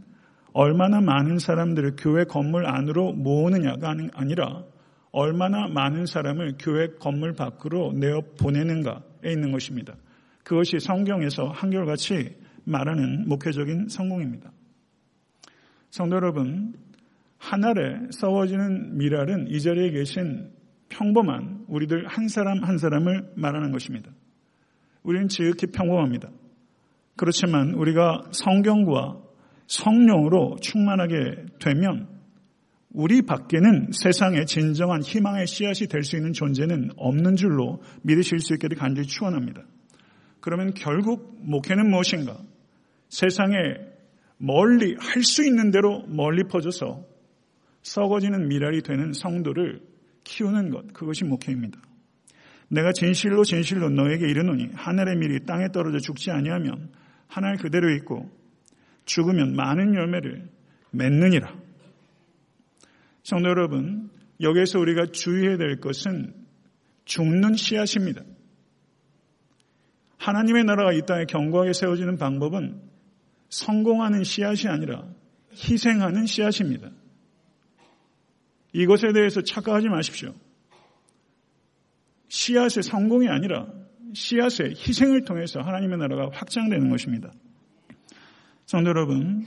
얼마나 0.52 1.00
많은 1.00 1.38
사람들을 1.38 1.96
교회 1.98 2.24
건물 2.24 2.66
안으로 2.66 3.12
모으느냐가 3.12 3.94
아니라 4.14 4.64
얼마나 5.10 5.68
많은 5.68 6.06
사람을 6.06 6.56
교회 6.58 6.88
건물 6.98 7.34
밖으로 7.34 7.92
내어 7.92 8.22
보내는가에 8.38 9.30
있는 9.30 9.52
것입니다. 9.52 9.94
그것이 10.44 10.78
성경에서 10.80 11.48
한결같이 11.48 12.36
말하는 12.64 13.28
목회적인 13.28 13.88
성공입니다. 13.88 14.50
성도 15.90 16.16
여러분, 16.16 16.74
하늘에 17.38 18.08
썩어지는 18.10 18.98
미랄은 18.98 19.48
이 19.48 19.60
자리에 19.60 19.90
계신 19.90 20.50
평범한 20.88 21.64
우리들 21.68 22.06
한 22.06 22.28
사람 22.28 22.62
한 22.64 22.78
사람을 22.78 23.32
말하는 23.36 23.72
것입니다. 23.72 24.10
우리는 25.02 25.28
지극히 25.28 25.66
평범합니다. 25.68 26.30
그렇지만 27.18 27.74
우리가 27.74 28.22
성경과 28.30 29.18
성령으로 29.66 30.56
충만하게 30.62 31.14
되면 31.60 32.08
우리 32.90 33.20
밖에는 33.22 33.90
세상의 33.92 34.46
진정한 34.46 35.02
희망의 35.02 35.46
씨앗이 35.46 35.88
될 35.88 36.02
수 36.02 36.16
있는 36.16 36.32
존재는 36.32 36.92
없는 36.96 37.36
줄로 37.36 37.82
믿으실 38.02 38.38
수 38.38 38.54
있기를 38.54 38.78
간절히 38.78 39.06
축원합니다. 39.06 39.62
그러면 40.40 40.72
결국 40.72 41.36
목회는 41.42 41.90
무엇인가? 41.90 42.38
세상에 43.08 43.56
멀리 44.38 44.94
할 44.98 45.22
수 45.22 45.44
있는 45.44 45.70
대로 45.70 46.04
멀리 46.06 46.44
퍼져서 46.44 47.04
썩어지는 47.82 48.48
미랄이 48.48 48.82
되는 48.82 49.12
성도를 49.12 49.80
키우는 50.24 50.70
것, 50.70 50.92
그것이 50.92 51.24
목회입니다. 51.24 51.80
내가 52.68 52.92
진실로 52.92 53.44
진실로 53.44 53.90
너에게 53.90 54.28
이르노니 54.28 54.70
하늘의 54.74 55.16
밀이 55.16 55.46
땅에 55.46 55.68
떨어져 55.72 55.98
죽지 55.98 56.30
아니하면 56.30 56.90
하늘 57.28 57.56
그대로 57.56 57.90
있고 57.94 58.30
죽으면 59.04 59.54
많은 59.54 59.94
열매를 59.94 60.48
맺느니라. 60.90 61.54
성도 63.22 63.48
여러분, 63.48 64.10
여기에서 64.40 64.78
우리가 64.78 65.06
주의해야 65.12 65.56
될 65.56 65.80
것은 65.80 66.34
죽는 67.04 67.54
씨앗입니다. 67.54 68.22
하나님의 70.18 70.64
나라가 70.64 70.92
이 70.92 71.02
땅에 71.02 71.24
견고하게 71.24 71.72
세워지는 71.72 72.16
방법은 72.18 72.82
성공하는 73.48 74.24
씨앗이 74.24 74.68
아니라 74.68 75.04
희생하는 75.52 76.26
씨앗입니다. 76.26 76.90
이것에 78.72 79.12
대해서 79.12 79.42
착각하지 79.42 79.88
마십시오. 79.88 80.34
씨앗의 82.28 82.82
성공이 82.82 83.28
아니라 83.28 83.66
씨앗의 84.14 84.74
희생을 84.76 85.24
통해서 85.24 85.60
하나님의 85.60 85.98
나라가 85.98 86.30
확장되는 86.32 86.88
것입니다. 86.90 87.32
성도 88.66 88.90
여러분, 88.90 89.46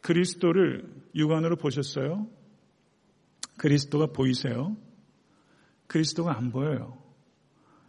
그리스도를 0.00 0.84
육안으로 1.14 1.56
보셨어요? 1.56 2.26
그리스도가 3.56 4.06
보이세요? 4.06 4.76
그리스도가 5.86 6.36
안 6.36 6.50
보여요. 6.50 6.98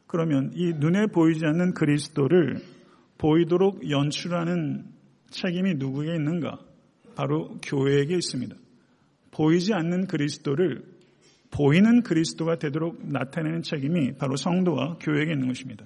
그러면 0.08 0.52
이 0.54 0.74
눈에 0.74 1.08
보이지 1.08 1.46
않는 1.46 1.74
그리스도를 1.74 2.62
보이도록 3.18 3.90
연출하는 3.90 4.86
책임이 5.30 5.76
누구에게 5.76 6.16
있는가? 6.16 6.60
바로 7.16 7.58
교회에게 7.64 8.16
있습니다. 8.16 8.56
보이지 9.32 9.74
않는 9.74 10.08
그리스도를 10.08 10.84
보이는 11.52 12.04
그리스도가 12.04 12.58
되도록 12.58 13.06
나타내는 13.08 13.62
책임이 13.62 14.18
바로 14.18 14.36
성도와 14.36 14.98
교회에게 15.00 15.32
있는 15.34 15.48
것입니다. 15.48 15.86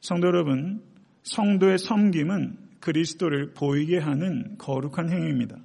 성도 0.00 0.28
여러분, 0.28 0.82
성도의 1.22 1.78
섬김은 1.78 2.56
그리스도를 2.80 3.52
보이게 3.52 3.98
하는 3.98 4.56
거룩한 4.58 5.10
행위입니다. 5.10 5.56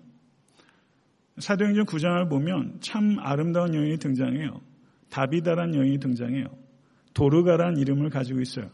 사도행전 1.38 1.86
9장을 1.86 2.30
보면 2.30 2.78
참 2.82 3.18
아름다운 3.20 3.74
여인이 3.74 3.98
등장해요. 3.98 4.62
다비다란 5.10 5.76
여인이 5.76 6.00
등장해요. 6.00 6.46
도르가란 7.14 7.78
이름을 7.78 8.10
가지고 8.10 8.42
있어요. 8.42 8.70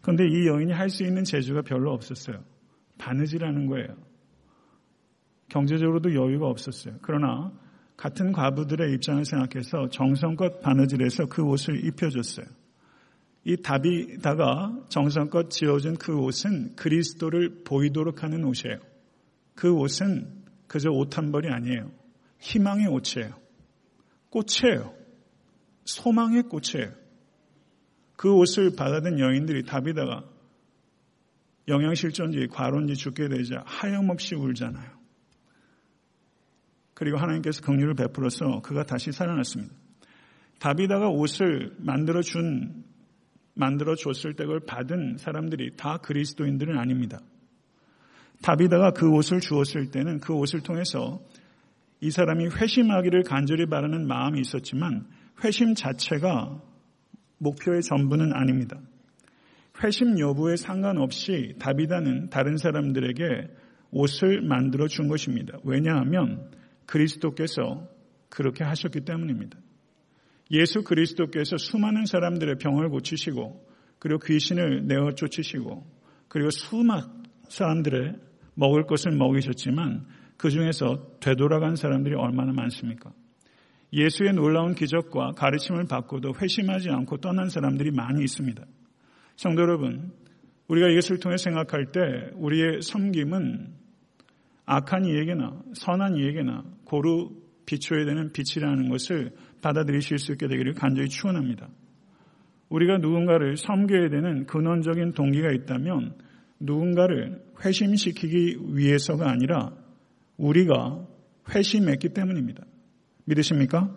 그런데 0.00 0.26
이 0.26 0.46
여인이 0.46 0.72
할 0.72 0.90
수 0.90 1.04
있는 1.04 1.24
재주가 1.24 1.62
별로 1.62 1.92
없었어요. 1.92 2.42
바느질하는 2.98 3.66
거예요. 3.66 3.96
경제적으로도 5.48 6.14
여유가 6.14 6.46
없었어요. 6.46 6.96
그러나 7.02 7.52
같은 7.96 8.32
과부들의 8.32 8.92
입장을 8.94 9.24
생각해서 9.24 9.88
정성껏 9.88 10.60
바느질해서 10.60 11.26
그 11.26 11.42
옷을 11.42 11.84
입혀줬어요. 11.84 12.46
이 13.44 13.56
다비다가 13.56 14.76
정성껏 14.88 15.50
지어준 15.50 15.96
그 15.96 16.16
옷은 16.18 16.76
그리스도를 16.76 17.62
보이도록 17.64 18.22
하는 18.22 18.44
옷이에요. 18.44 18.78
그 19.54 19.72
옷은 19.72 20.44
그저 20.66 20.90
옷 20.90 21.16
한 21.16 21.32
벌이 21.32 21.48
아니에요. 21.48 21.90
희망의 22.40 22.86
옷이에요. 22.86 23.34
꽃이에요. 24.30 24.94
소망의 25.84 26.44
꽃이에요. 26.44 26.92
그 28.16 28.32
옷을 28.32 28.74
받아든 28.76 29.18
여인들이 29.18 29.64
다비다가 29.64 30.24
영양실조인지 31.68 32.48
과로인지 32.48 32.94
죽게 32.94 33.28
되자 33.28 33.62
하염없이 33.66 34.34
울잖아요. 34.34 34.98
그리고 36.94 37.16
하나님께서 37.18 37.62
긍휼을 37.62 37.94
베풀어서 37.94 38.60
그가 38.62 38.84
다시 38.84 39.12
살아났습니다. 39.12 39.72
다비다가 40.58 41.08
옷을 41.08 41.76
만들어 41.78 42.22
준 42.22 42.84
만들어 43.58 43.96
줬을 43.96 44.34
때 44.34 44.44
그걸 44.44 44.60
받은 44.60 45.16
사람들이 45.18 45.76
다 45.76 45.98
그리스도인들은 45.98 46.78
아닙니다. 46.78 47.20
다비다가 48.42 48.92
그 48.92 49.10
옷을 49.10 49.40
주었을 49.40 49.90
때는 49.90 50.20
그 50.20 50.32
옷을 50.32 50.60
통해서 50.60 51.20
이 52.00 52.10
사람이 52.10 52.46
회심하기를 52.46 53.24
간절히 53.24 53.66
바라는 53.66 54.06
마음이 54.06 54.40
있었지만 54.40 55.06
회심 55.42 55.74
자체가 55.74 56.62
목표의 57.38 57.82
전부는 57.82 58.32
아닙니다. 58.32 58.78
회심 59.82 60.18
여부에 60.18 60.56
상관없이 60.56 61.54
다비다는 61.58 62.30
다른 62.30 62.56
사람들에게 62.56 63.24
옷을 63.90 64.42
만들어 64.42 64.86
준 64.86 65.08
것입니다. 65.08 65.58
왜냐하면 65.64 66.50
그리스도께서 66.86 67.88
그렇게 68.28 68.62
하셨기 68.62 69.00
때문입니다. 69.00 69.58
예수 70.50 70.82
그리스도께서 70.82 71.56
수많은 71.56 72.06
사람들의 72.06 72.56
병을 72.58 72.88
고치시고 72.88 73.66
그리고 73.98 74.20
귀신을 74.20 74.86
내어 74.86 75.12
쫓으시고 75.12 75.86
그리고 76.28 76.50
수많은 76.50 77.04
사람들의 77.48 78.14
먹을 78.54 78.86
것을 78.86 79.12
먹이셨지만 79.12 80.06
그 80.36 80.50
중에서 80.50 81.18
되돌아간 81.20 81.76
사람들이 81.76 82.14
얼마나 82.14 82.52
많습니까? 82.52 83.12
예수의 83.92 84.34
놀라운 84.34 84.74
기적과 84.74 85.32
가르침을 85.32 85.86
받고도 85.86 86.34
회심하지 86.40 86.90
않고 86.90 87.18
떠난 87.18 87.48
사람들이 87.48 87.90
많이 87.90 88.22
있습니다. 88.22 88.62
성도 89.36 89.62
여러분, 89.62 90.12
우리가 90.68 90.88
이것을 90.88 91.18
통해 91.18 91.36
생각할 91.38 91.92
때 91.92 92.00
우리의 92.34 92.82
섬김은 92.82 93.74
악한 94.66 95.06
이에게나 95.06 95.62
선한 95.74 96.16
이에게나 96.16 96.64
고루 96.84 97.30
비춰야 97.64 98.04
되는 98.04 98.32
빛이라는 98.32 98.88
것을 98.90 99.32
받아들이실 99.60 100.18
수 100.18 100.32
있게 100.32 100.48
되기를 100.48 100.74
간절히 100.74 101.08
축원합니다. 101.08 101.68
우리가 102.68 102.98
누군가를 102.98 103.56
섬겨야 103.56 104.10
되는 104.10 104.46
근원적인 104.46 105.12
동기가 105.12 105.50
있다면 105.52 106.14
누군가를 106.60 107.42
회심시키기 107.64 108.58
위해서가 108.74 109.30
아니라 109.30 109.72
우리가 110.36 111.06
회심했기 111.54 112.10
때문입니다. 112.10 112.64
믿으십니까? 113.24 113.90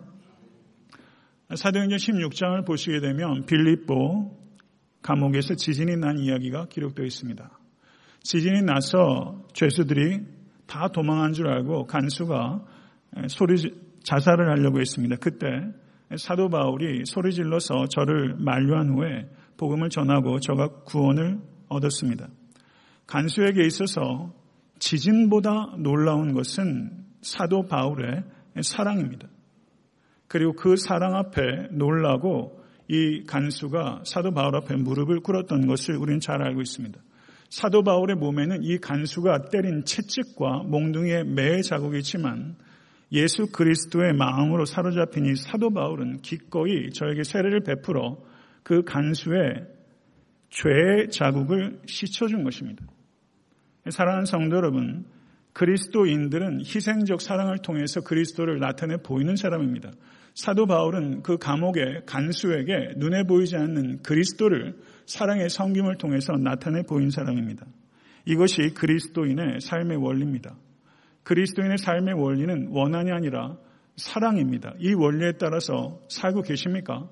사도행전 1.54 1.98
16장을 1.98 2.66
보시게 2.66 3.00
되면 3.00 3.44
빌립보 3.44 4.38
감옥에서 5.02 5.54
지진이 5.54 5.96
난 5.96 6.18
이야기가 6.18 6.66
기록되어 6.66 7.04
있습니다. 7.04 7.50
지진이 8.20 8.62
나서 8.62 9.46
죄수들이 9.52 10.20
다 10.66 10.88
도망한 10.88 11.32
줄 11.32 11.48
알고 11.48 11.86
간수가 11.86 12.64
소리 13.28 13.54
자살을 14.04 14.50
하려고 14.50 14.80
했습니다. 14.80 15.16
그때 15.16 15.46
사도 16.16 16.48
바울이 16.48 17.04
소리 17.06 17.32
질러서 17.32 17.86
저를 17.88 18.34
만류한 18.38 18.90
후에 18.90 19.28
복음을 19.56 19.88
전하고 19.88 20.40
저가 20.40 20.82
구원을 20.84 21.38
얻었습니다. 21.68 22.28
간수에게 23.06 23.64
있어서 23.66 24.32
지진보다 24.78 25.76
놀라운 25.78 26.34
것은 26.34 26.90
사도 27.22 27.66
바울의 27.66 28.24
사랑입니다. 28.62 29.28
그리고 30.28 30.54
그 30.54 30.76
사랑 30.76 31.14
앞에 31.14 31.68
놀라고 31.72 32.60
이 32.88 33.24
간수가 33.24 34.02
사도 34.04 34.32
바울 34.32 34.56
앞에 34.56 34.76
무릎을 34.76 35.20
꿇었던 35.20 35.66
것을 35.66 35.96
우리는 35.96 36.20
잘 36.20 36.42
알고 36.42 36.60
있습니다. 36.60 36.98
사도 37.48 37.82
바울의 37.82 38.16
몸에는 38.16 38.62
이 38.62 38.78
간수가 38.78 39.50
때린 39.50 39.84
채찍과 39.84 40.64
몽둥이의 40.64 41.24
매 41.24 41.60
자국이 41.60 41.98
있지만 41.98 42.56
예수 43.12 43.46
그리스도의 43.52 44.14
마음으로 44.14 44.64
사로잡힌 44.64 45.26
이 45.26 45.36
사도 45.36 45.70
바울은 45.70 46.22
기꺼이 46.22 46.90
저에게 46.90 47.24
세례를 47.24 47.60
베풀어 47.60 48.18
그 48.62 48.82
간수의 48.84 49.66
죄의 50.48 51.10
자국을 51.10 51.80
씻어준 51.86 52.42
것입니다. 52.44 52.84
사랑하는 53.90 54.24
성도 54.24 54.56
여러분, 54.56 55.04
그리스도인들은 55.52 56.60
희생적 56.60 57.20
사랑을 57.20 57.58
통해서 57.58 58.00
그리스도를 58.00 58.58
나타내 58.58 58.96
보이는 58.96 59.36
사람입니다. 59.36 59.90
사도 60.34 60.66
바울은 60.66 61.22
그 61.22 61.36
감옥의 61.36 62.04
간수에게 62.06 62.94
눈에 62.96 63.24
보이지 63.24 63.56
않는 63.56 64.02
그리스도를 64.02 64.78
사랑의 65.04 65.50
성김을 65.50 65.96
통해서 65.98 66.32
나타내 66.32 66.82
보인 66.82 67.10
사람입니다. 67.10 67.66
이것이 68.24 68.72
그리스도인의 68.74 69.60
삶의 69.60 69.98
원리입니다. 69.98 70.56
그리스도인의 71.24 71.78
삶의 71.78 72.14
원리는 72.14 72.68
원한이 72.70 73.10
아니라 73.12 73.56
사랑입니다. 73.96 74.74
이 74.78 74.94
원리에 74.94 75.32
따라서 75.32 76.00
살고 76.08 76.42
계십니까? 76.42 77.08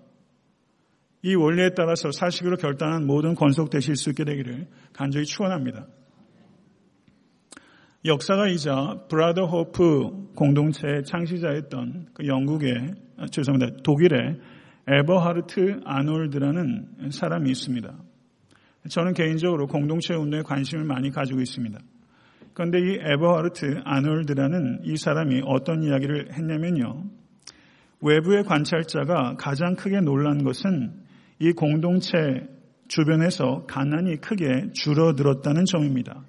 이 1.22 1.34
원리에 1.34 1.70
따라서 1.76 2.10
사식으로 2.10 2.56
결단한 2.56 3.06
모든 3.06 3.34
권속되실 3.34 3.96
수 3.96 4.10
있게 4.10 4.24
되기를 4.24 4.68
간절히 4.92 5.26
축원합니다. 5.26 5.86
역사가이자 8.06 9.06
브라더 9.10 9.44
호프 9.44 10.32
공동체의 10.34 11.04
창시자였던 11.04 12.08
그 12.14 12.26
영국의 12.26 12.94
아, 13.18 13.26
죄송합니다 13.26 13.82
독일의 13.82 14.40
에버하르트 14.88 15.82
아놀드라는 15.84 17.10
사람이 17.10 17.50
있습니다. 17.50 17.94
저는 18.88 19.12
개인적으로 19.12 19.66
공동체 19.66 20.14
운동에 20.14 20.42
관심을 20.42 20.84
많이 20.84 21.10
가지고 21.10 21.40
있습니다. 21.40 21.78
그런데 22.54 22.78
이 22.78 22.98
에버하르트 23.00 23.82
아놀드라는 23.84 24.80
이 24.84 24.96
사람이 24.96 25.42
어떤 25.46 25.82
이야기를 25.82 26.32
했냐면요. 26.32 27.04
외부의 28.02 28.44
관찰자가 28.44 29.36
가장 29.38 29.74
크게 29.76 30.00
놀란 30.00 30.42
것은 30.42 30.92
이 31.38 31.52
공동체 31.52 32.16
주변에서 32.88 33.64
가난이 33.66 34.16
크게 34.16 34.72
줄어들었다는 34.72 35.64
점입니다. 35.64 36.24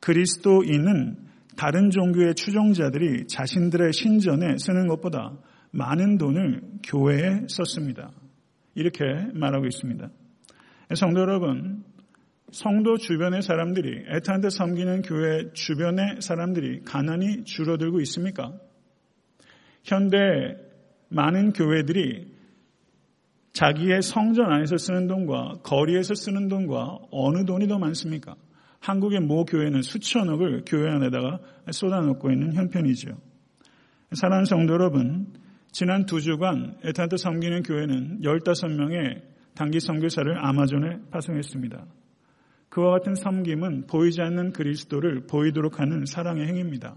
그리스도인은 0.00 1.16
다른 1.56 1.90
종교의 1.90 2.34
추종자들이 2.34 3.26
자신들의 3.26 3.92
신전에 3.92 4.56
쓰는 4.58 4.86
것보다 4.88 5.36
많은 5.72 6.16
돈을 6.16 6.62
교회에 6.84 7.46
썼습니다. 7.48 8.10
이렇게 8.74 9.04
말하고 9.34 9.66
있습니다. 9.66 10.08
성도 10.94 11.20
여러분, 11.20 11.84
성도 12.52 12.96
주변의 12.96 13.42
사람들이 13.42 14.04
애타한테 14.08 14.50
섬기는 14.50 15.02
교회 15.02 15.52
주변의 15.52 16.20
사람들이 16.20 16.82
가난이 16.84 17.44
줄어들고 17.44 18.00
있습니까? 18.00 18.52
현대 19.84 20.56
많은 21.08 21.52
교회들이 21.52 22.28
자기의 23.52 24.02
성전 24.02 24.52
안에서 24.52 24.76
쓰는 24.76 25.06
돈과 25.06 25.60
거리에서 25.62 26.14
쓰는 26.14 26.48
돈과 26.48 26.98
어느 27.10 27.44
돈이 27.44 27.68
더 27.68 27.78
많습니까? 27.78 28.36
한국의 28.80 29.20
모 29.20 29.44
교회는 29.44 29.82
수천억을 29.82 30.62
교회 30.66 30.90
안에다가 30.90 31.40
쏟아놓고 31.70 32.30
있는 32.30 32.54
형편이죠. 32.54 33.10
사랑하는 34.12 34.44
성도 34.44 34.74
여러분, 34.74 35.32
지난 35.72 36.06
두 36.06 36.20
주간 36.20 36.76
에탄트 36.82 37.16
섬기는 37.16 37.62
교회는 37.62 38.20
15명의 38.22 39.22
단기 39.54 39.78
선교사를 39.80 40.38
아마존에 40.38 40.98
파송했습니다. 41.10 41.99
그와 42.70 42.92
같은 42.92 43.14
섬김은 43.14 43.86
보이지 43.88 44.22
않는 44.22 44.52
그리스도를 44.52 45.26
보이도록 45.26 45.80
하는 45.80 46.06
사랑의 46.06 46.46
행위입니다. 46.46 46.96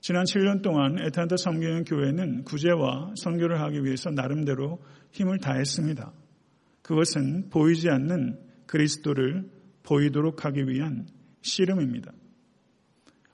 지난 0.00 0.24
7년 0.24 0.62
동안 0.62 0.98
에탄트 0.98 1.36
섬기는 1.36 1.84
교회는 1.84 2.42
구제와 2.42 3.14
선교를 3.16 3.60
하기 3.60 3.84
위해서 3.84 4.10
나름대로 4.10 4.82
힘을 5.12 5.38
다했습니다. 5.38 6.12
그것은 6.82 7.50
보이지 7.50 7.88
않는 7.88 8.40
그리스도를 8.66 9.48
보이도록 9.84 10.44
하기 10.44 10.66
위한 10.66 11.06
씨름입니다. 11.42 12.12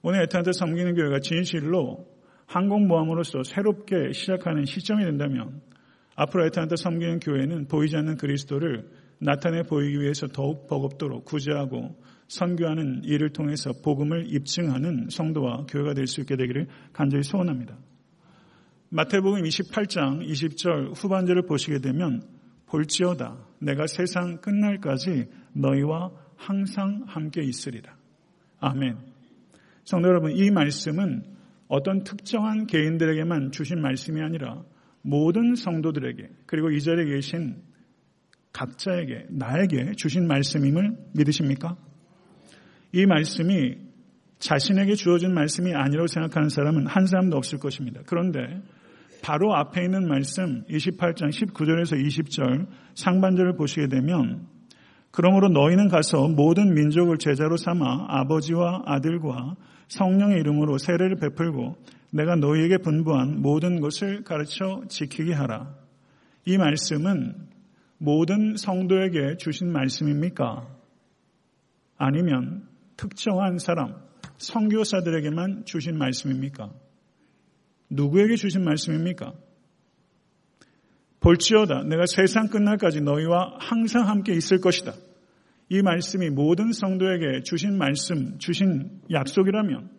오늘 0.03 0.23
에탄트 0.25 0.53
섬기는 0.53 0.95
교회가 0.95 1.21
진실로 1.21 2.07
항공모함으로서 2.45 3.43
새롭게 3.43 4.13
시작하는 4.13 4.67
시점이 4.67 5.03
된다면 5.05 5.63
앞으로 6.15 6.45
에탄트 6.47 6.77
섬기는 6.77 7.21
교회는 7.21 7.69
보이지 7.69 7.97
않는 7.97 8.17
그리스도를 8.19 8.91
나타내 9.19 9.63
보이기 9.63 10.01
위해서 10.01 10.27
더욱 10.29 10.69
버겁도록 10.69 11.25
구제하고 11.25 11.97
선교하는 12.29 13.03
일을 13.05 13.31
통해서 13.31 13.73
복음을 13.83 14.27
입증하는 14.33 15.09
성도와 15.11 15.67
교회가 15.69 15.95
될 15.95 16.07
수 16.07 16.21
있게 16.21 16.37
되기를 16.37 16.67
간절히 16.93 17.23
소원합니다. 17.23 17.77
마태복음 18.91 19.43
28장 19.43 20.27
20절 20.27 20.93
후반절을 20.97 21.43
보시게 21.43 21.81
되면 21.81 22.23
볼지어다 22.67 23.37
내가 23.61 23.87
세상 23.87 24.41
끝날까지 24.41 25.27
너희와 25.53 26.11
항상 26.37 27.05
함께 27.07 27.43
있으리라. 27.43 27.97
아멘. 28.61 28.97
성도 29.85 30.09
여러분 30.09 30.33
이 30.33 30.51
말씀은 30.51 31.25
어떤 31.69 32.05
특정한 32.05 32.67
개인들에게만 32.67 33.53
주신 33.53 33.81
말씀이 33.81 34.21
아니라 34.23 34.63
모든 35.03 35.55
성도들에게 35.55 36.29
그리고 36.47 36.71
이 36.71 36.81
자리에 36.81 37.07
계신 37.07 37.63
각자에게 38.53 39.27
나에게 39.31 39.93
주신 39.97 40.27
말씀임을 40.27 40.97
믿으십니까? 41.15 41.77
이 42.93 43.07
말씀이 43.07 43.77
자신에게 44.39 44.95
주어진 44.95 45.35
말씀이 45.35 45.75
아니라고 45.75 46.07
생각하는 46.07 46.49
사람은 46.49 46.87
한 46.87 47.07
사람도 47.07 47.37
없을 47.37 47.59
것입니다. 47.59 48.01
그런데 48.07 48.63
바로 49.23 49.55
앞에 49.55 49.85
있는 49.85 50.07
말씀 50.09 50.65
28장 50.67 51.31
19절에서 51.31 52.03
20절 52.03 52.67
상반절을 52.95 53.57
보시게 53.57 53.89
되면 53.89 54.47
그러므로 55.11 55.49
너희는 55.49 55.89
가서 55.89 56.29
모든 56.29 56.75
민족을 56.75 57.19
제자로 57.19 57.57
삼아 57.57 58.07
아버지와 58.09 58.83
아들과 58.87 59.57
성령의 59.89 60.39
이름으로 60.41 60.79
세례를 60.79 61.17
베풀고 61.17 61.77
내가 62.13 62.37
너희에게 62.37 62.79
분부한 62.79 63.41
모든 63.41 63.81
것을 63.81 64.23
가르쳐 64.23 64.83
지키게 64.89 65.33
하라. 65.33 65.75
이 66.45 66.57
말씀은 66.57 67.48
모든 67.99 68.57
성도에게 68.57 69.37
주신 69.39 69.73
말씀입니까? 69.73 70.67
아니면 71.97 72.69
특정한 72.97 73.59
사람, 73.59 73.97
성교사들에게만 74.39 75.65
주신 75.65 75.99
말씀입니까? 75.99 76.73
누구에게 77.91 78.37
주신 78.37 78.65
말씀입니까? 78.65 79.35
볼지어다 81.21 81.83
내가 81.83 82.05
세상 82.07 82.49
끝날까지 82.49 83.01
너희와 83.01 83.57
항상 83.59 84.09
함께 84.09 84.33
있을 84.35 84.61
것이다. 84.61 84.95
이 85.71 85.83
말씀이 85.83 86.31
모든 86.31 86.73
성도에게 86.73 87.43
주신 87.43 87.77
말씀, 87.77 88.39
주신 88.39 89.03
약속이라면 89.11 89.91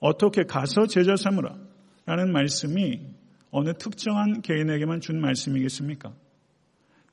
어떻게 0.00 0.44
가서 0.44 0.86
제자 0.86 1.16
삼으라 1.16 1.56
라는 2.04 2.30
말씀이 2.30 3.00
어느 3.50 3.72
특정한 3.72 4.42
개인에게만 4.42 5.00
준 5.00 5.20
말씀이겠습니까? 5.20 6.12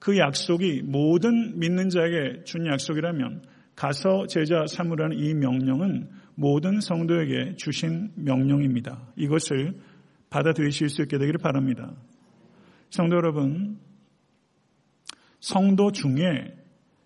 그 0.03 0.17
약속이 0.17 0.81
모든 0.83 1.57
믿는 1.59 1.87
자에게 1.87 2.43
준 2.43 2.65
약속이라면 2.65 3.41
가서 3.73 4.27
제자 4.27 4.65
삼으라는 4.67 5.17
이 5.17 5.33
명령은 5.33 6.09
모든 6.35 6.81
성도에게 6.81 7.55
주신 7.55 8.11
명령입니다. 8.15 9.13
이것을 9.15 9.79
받아들이실 10.29 10.89
수 10.89 11.03
있게 11.03 11.17
되기를 11.17 11.37
바랍니다. 11.41 11.93
성도 12.89 13.15
여러분, 13.15 13.79
성도 15.39 15.93
중에 15.93 16.53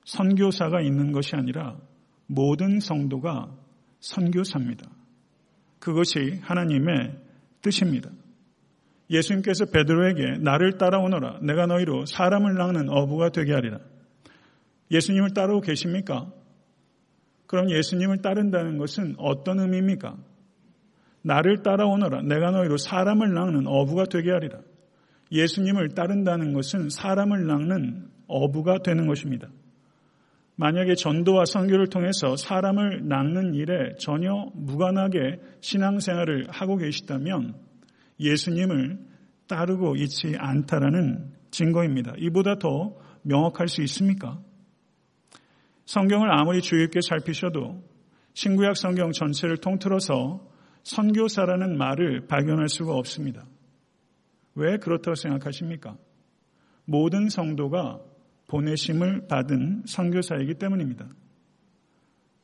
선교사가 0.05 0.81
있는 0.81 1.12
것이 1.12 1.36
아니라 1.36 1.77
모든 2.25 2.79
성도가 2.79 3.55
선교사입니다. 3.99 4.89
그것이 5.77 6.39
하나님의 6.41 7.15
뜻입니다. 7.62 8.10
예수님께서 9.10 9.65
베드로에게 9.65 10.39
나를 10.39 10.78
따라오너라 10.78 11.39
내가 11.41 11.65
너희로 11.65 12.06
사람을 12.06 12.56
낚는 12.56 12.89
어부가 12.89 13.30
되게 13.30 13.54
하리라. 13.54 13.80
예수님을 14.91 15.34
따르고 15.34 15.62
계십니까? 15.62 16.32
그럼 17.46 17.72
예수님을 17.72 18.22
따른다는 18.22 18.78
것은 18.78 19.15
어떤 19.17 19.60
의미입니까? 19.60 20.17
나를 21.22 21.63
따라오너라. 21.63 22.22
내가 22.24 22.52
너희로 22.52 22.78
사람을 22.78 23.34
낚는 23.34 23.67
어부가 23.67 24.06
되게 24.06 24.32
하리라. 24.32 24.60
예수님을 25.32 25.89
따른다는 25.89 26.54
것은 26.54 26.89
사람을 26.89 27.48
낚는 27.48 28.10
어부가 28.28 28.80
되는 28.80 29.08
것입니다. 29.08 29.50
만약에 30.56 30.96
전도와 30.96 31.46
선교를 31.46 31.88
통해서 31.88 32.36
사람을 32.36 33.08
낚는 33.08 33.54
일에 33.54 33.96
전혀 34.00 34.50
무관하게 34.56 35.39
신앙생활을 35.62 36.48
하고 36.50 36.78
계시다면 36.78 37.56
예수님을 38.19 38.99
따르고 39.47 39.95
있지 39.95 40.36
않다라는 40.38 41.34
증거입니다. 41.51 42.13
이보다 42.17 42.56
더 42.60 42.95
명확할 43.23 43.67
수 43.67 43.82
있습니까? 43.84 44.39
성경을 45.86 46.32
아무리 46.32 46.62
주의 46.62 46.86
깊게 46.88 46.99
살피셔도 47.08 47.84
신구약 48.34 48.75
성경 48.75 49.12
전체를 49.12 49.58
통틀어서 49.58 50.47
선교사라는 50.84 51.77
말을 51.77 52.27
발견할 52.27 52.69
수가 52.69 52.93
없습니다. 52.93 53.45
왜 54.56 54.77
그렇다고 54.77 55.15
생각하십니까? 55.15 55.97
모든 56.86 57.30
성도가 57.30 57.99
보내심을 58.47 59.27
받은 59.27 59.84
선교사이기 59.86 60.56
때문입니다. 60.56 61.08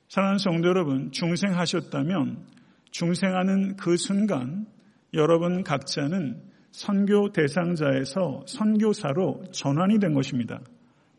사랑하는 0.09 0.37
성도 0.37 0.67
여러분, 0.67 1.11
중생하셨다면 1.11 2.45
중생하는 2.91 3.77
그 3.77 3.97
순간 3.97 4.67
여러분 5.13 5.63
각자는 5.63 6.41
선교 6.71 7.31
대상자에서 7.31 8.45
선교사로 8.47 9.43
전환이 9.51 9.99
된 9.99 10.13
것입니다. 10.13 10.59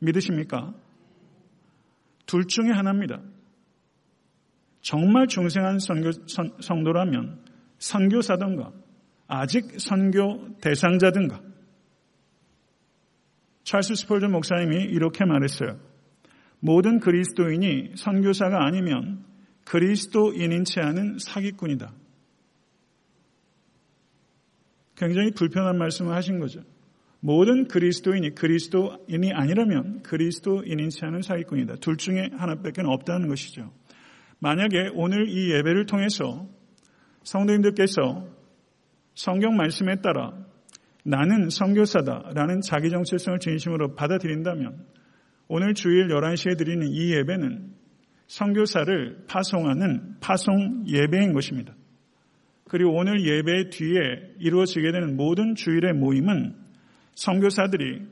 믿으십니까? 0.01 0.75
둘 2.27 2.47
중에 2.47 2.71
하나입니다. 2.73 3.21
정말 4.81 5.29
중생한 5.29 5.79
선교, 5.79 6.11
선, 6.27 6.53
성도라면 6.61 7.39
선교사든가 7.79 8.73
아직 9.29 9.79
선교 9.79 10.55
대상자든가 10.61 11.41
찰스 13.63 13.95
스폴전 13.95 14.33
목사님이 14.33 14.85
이렇게 14.85 15.25
말했어요. 15.25 15.79
모든 16.61 16.99
그리스도인이 16.99 17.93
선교사가 17.97 18.65
아니면 18.67 19.25
그리스도인인 19.65 20.65
채 20.65 20.81
하는 20.81 21.19
사기꾼이다. 21.19 21.93
굉장히 25.07 25.31
불편한 25.33 25.77
말씀을 25.77 26.15
하신 26.15 26.39
거죠. 26.39 26.61
모든 27.21 27.69
그리스도인이 27.69 28.35
그리스도인이 28.35 29.33
아니라면 29.33 30.03
그리스도인인 30.03 30.89
채 30.91 31.07
하는 31.07 31.23
사기꾼이다. 31.23 31.77
둘 31.77 31.97
중에 31.97 32.31
하나밖에 32.33 32.83
없다는 32.85 33.29
것이죠. 33.29 33.71
만약에 34.41 34.91
오늘 34.95 35.29
이 35.29 35.53
예배를 35.53 35.87
통해서 35.87 36.49
성도님들께서 37.23 38.27
성경 39.15 39.57
말씀에 39.57 39.97
따라 40.03 40.33
나는 41.05 41.51
성교사다라는 41.51 42.61
자기 42.63 42.91
정체성을 42.91 43.39
진심으로 43.39 43.95
받아들인다면 43.95 44.87
오늘 45.49 45.75
주일 45.75 46.09
11시에 46.09 46.57
드리는 46.57 46.87
이 46.89 47.13
예배는 47.13 47.75
성교사를 48.27 49.25
파송하는 49.29 50.17
파송 50.21 50.85
예배인 50.89 51.33
것입니다. 51.35 51.75
그리고 52.75 52.93
오늘 52.97 53.25
예배 53.25 53.71
뒤에 53.71 54.35
이루어지게 54.41 54.91
되는 54.91 55.17
모든 55.17 55.55
주일의 55.55 55.93
모임은 55.93 56.57
성교사들이 57.15 58.03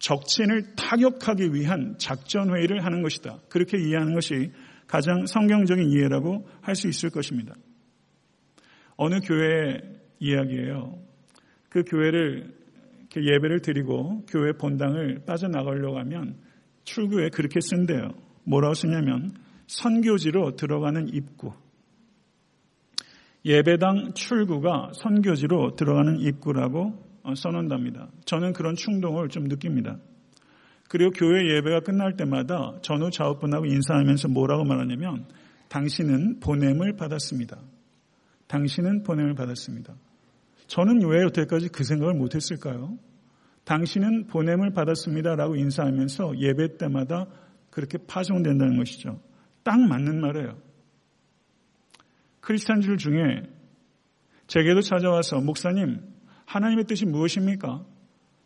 적친을 0.00 0.74
타격하기 0.74 1.54
위한 1.54 1.94
작전 1.98 2.52
회의를 2.52 2.84
하는 2.84 3.02
것이다. 3.02 3.38
그렇게 3.48 3.78
이해하는 3.78 4.14
것이 4.14 4.50
가장 4.88 5.26
성경적인 5.26 5.92
이해라고 5.92 6.44
할 6.60 6.74
수 6.74 6.88
있을 6.88 7.10
것입니다. 7.10 7.54
어느 8.96 9.20
교회 9.20 9.78
이야기예요. 10.18 10.98
그 11.68 11.84
교회를 11.84 12.52
예배를 13.16 13.60
드리고 13.60 14.24
교회 14.26 14.50
본당을 14.54 15.22
빠져나가려고 15.24 16.00
하면 16.00 16.34
출구에 16.82 17.28
그렇게 17.28 17.60
쓴대요. 17.60 18.08
뭐라고 18.42 18.74
쓰냐면 18.74 19.34
선교지로 19.68 20.56
들어가는 20.56 21.14
입구. 21.14 21.52
예배당 23.44 24.12
출구가 24.14 24.92
선교지로 24.94 25.74
들어가는 25.76 26.20
입구라고 26.20 26.92
어, 27.24 27.34
써놓는답니다. 27.34 28.08
저는 28.24 28.52
그런 28.52 28.74
충동을 28.74 29.28
좀 29.28 29.44
느낍니다. 29.44 29.98
그리고 30.88 31.10
교회 31.10 31.56
예배가 31.56 31.80
끝날 31.80 32.16
때마다 32.16 32.74
전후 32.82 33.10
좌우분하고 33.10 33.66
인사하면서 33.66 34.28
뭐라고 34.28 34.64
말하냐면 34.64 35.26
당신은 35.68 36.40
보냄을 36.40 36.96
받았습니다. 36.96 37.58
당신은 38.46 39.02
보냄을 39.02 39.34
받았습니다. 39.34 39.94
저는 40.66 41.04
왜 41.08 41.22
여태까지 41.22 41.68
그 41.68 41.84
생각을 41.84 42.14
못했을까요? 42.14 42.98
당신은 43.64 44.26
보냄을 44.26 44.72
받았습니다라고 44.72 45.56
인사하면서 45.56 46.38
예배 46.38 46.76
때마다 46.76 47.26
그렇게 47.70 47.98
파송된다는 48.06 48.76
것이죠. 48.76 49.20
딱 49.62 49.80
맞는 49.80 50.20
말이에요. 50.20 50.58
크리스찬들 52.42 52.98
중에 52.98 53.42
제게도 54.48 54.82
찾아와서 54.82 55.40
목사님 55.40 56.00
하나님의 56.44 56.84
뜻이 56.84 57.06
무엇입니까? 57.06 57.86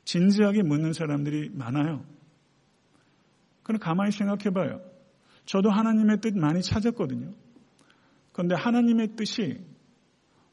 진지하게 0.04 0.62
묻는 0.62 0.92
사람들이 0.92 1.50
많아요. 1.52 2.04
그럼 3.64 3.80
가만히 3.80 4.12
생각해 4.12 4.50
봐요. 4.50 4.80
저도 5.46 5.70
하나님의 5.70 6.20
뜻 6.20 6.36
많이 6.36 6.62
찾았거든요. 6.62 7.32
그런데 8.32 8.54
하나님의 8.54 9.16
뜻이 9.16 9.64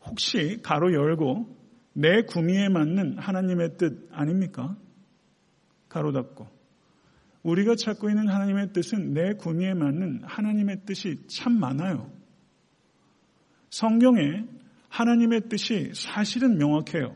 혹시 0.06 0.60
가로 0.64 0.94
열고 0.94 1.56
내 1.94 2.24
구미에 2.24 2.70
맞는 2.70 3.20
하나님의 3.20 3.78
뜻 3.78 4.10
아닙니까? 4.12 4.76
가로 5.90 6.12
닫고. 6.12 6.48
우리가 7.44 7.76
찾고 7.76 8.10
있는 8.10 8.30
하나님의 8.30 8.72
뜻은 8.74 9.14
내 9.14 9.34
구미에 9.34 9.74
맞는 9.74 10.22
하나님의 10.24 10.86
뜻이 10.86 11.28
참 11.28 11.60
많아요. 11.60 12.23
성경에 13.74 14.44
하나님의 14.90 15.50
뜻이 15.50 15.90
사실은 15.96 16.60
명확해요. 16.60 17.16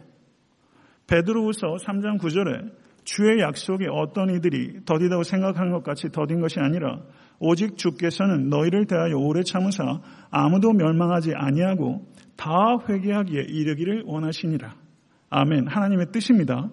베드로후서 1.06 1.76
3장 1.86 2.20
9절에 2.20 2.74
주의 3.04 3.40
약속이 3.40 3.86
어떤 3.92 4.36
이들이 4.36 4.84
더디다고 4.84 5.22
생각하는 5.22 5.72
것 5.72 5.84
같이 5.84 6.10
더딘 6.10 6.42
것이 6.42 6.60
아니라 6.60 7.04
오직 7.38 7.78
주께서는 7.78 8.50
너희를 8.50 8.88
대하여 8.88 9.18
오래 9.18 9.44
참으사 9.44 10.02
아무도 10.32 10.74
멸망하지 10.74 11.34
아니하고 11.36 12.08
다 12.36 12.50
회개하기에 12.90 13.44
이르기를 13.44 14.06
원하시니라. 14.08 14.76
아멘. 15.30 15.68
하나님의 15.68 16.08
뜻입니다. 16.12 16.72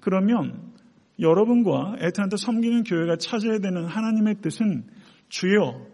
그러면 0.00 0.72
여러분과 1.20 1.94
에탄한테 2.00 2.36
섬기는 2.38 2.82
교회가 2.82 3.18
찾아야 3.18 3.60
되는 3.60 3.86
하나님의 3.86 4.40
뜻은 4.42 4.84
주여 5.28 5.86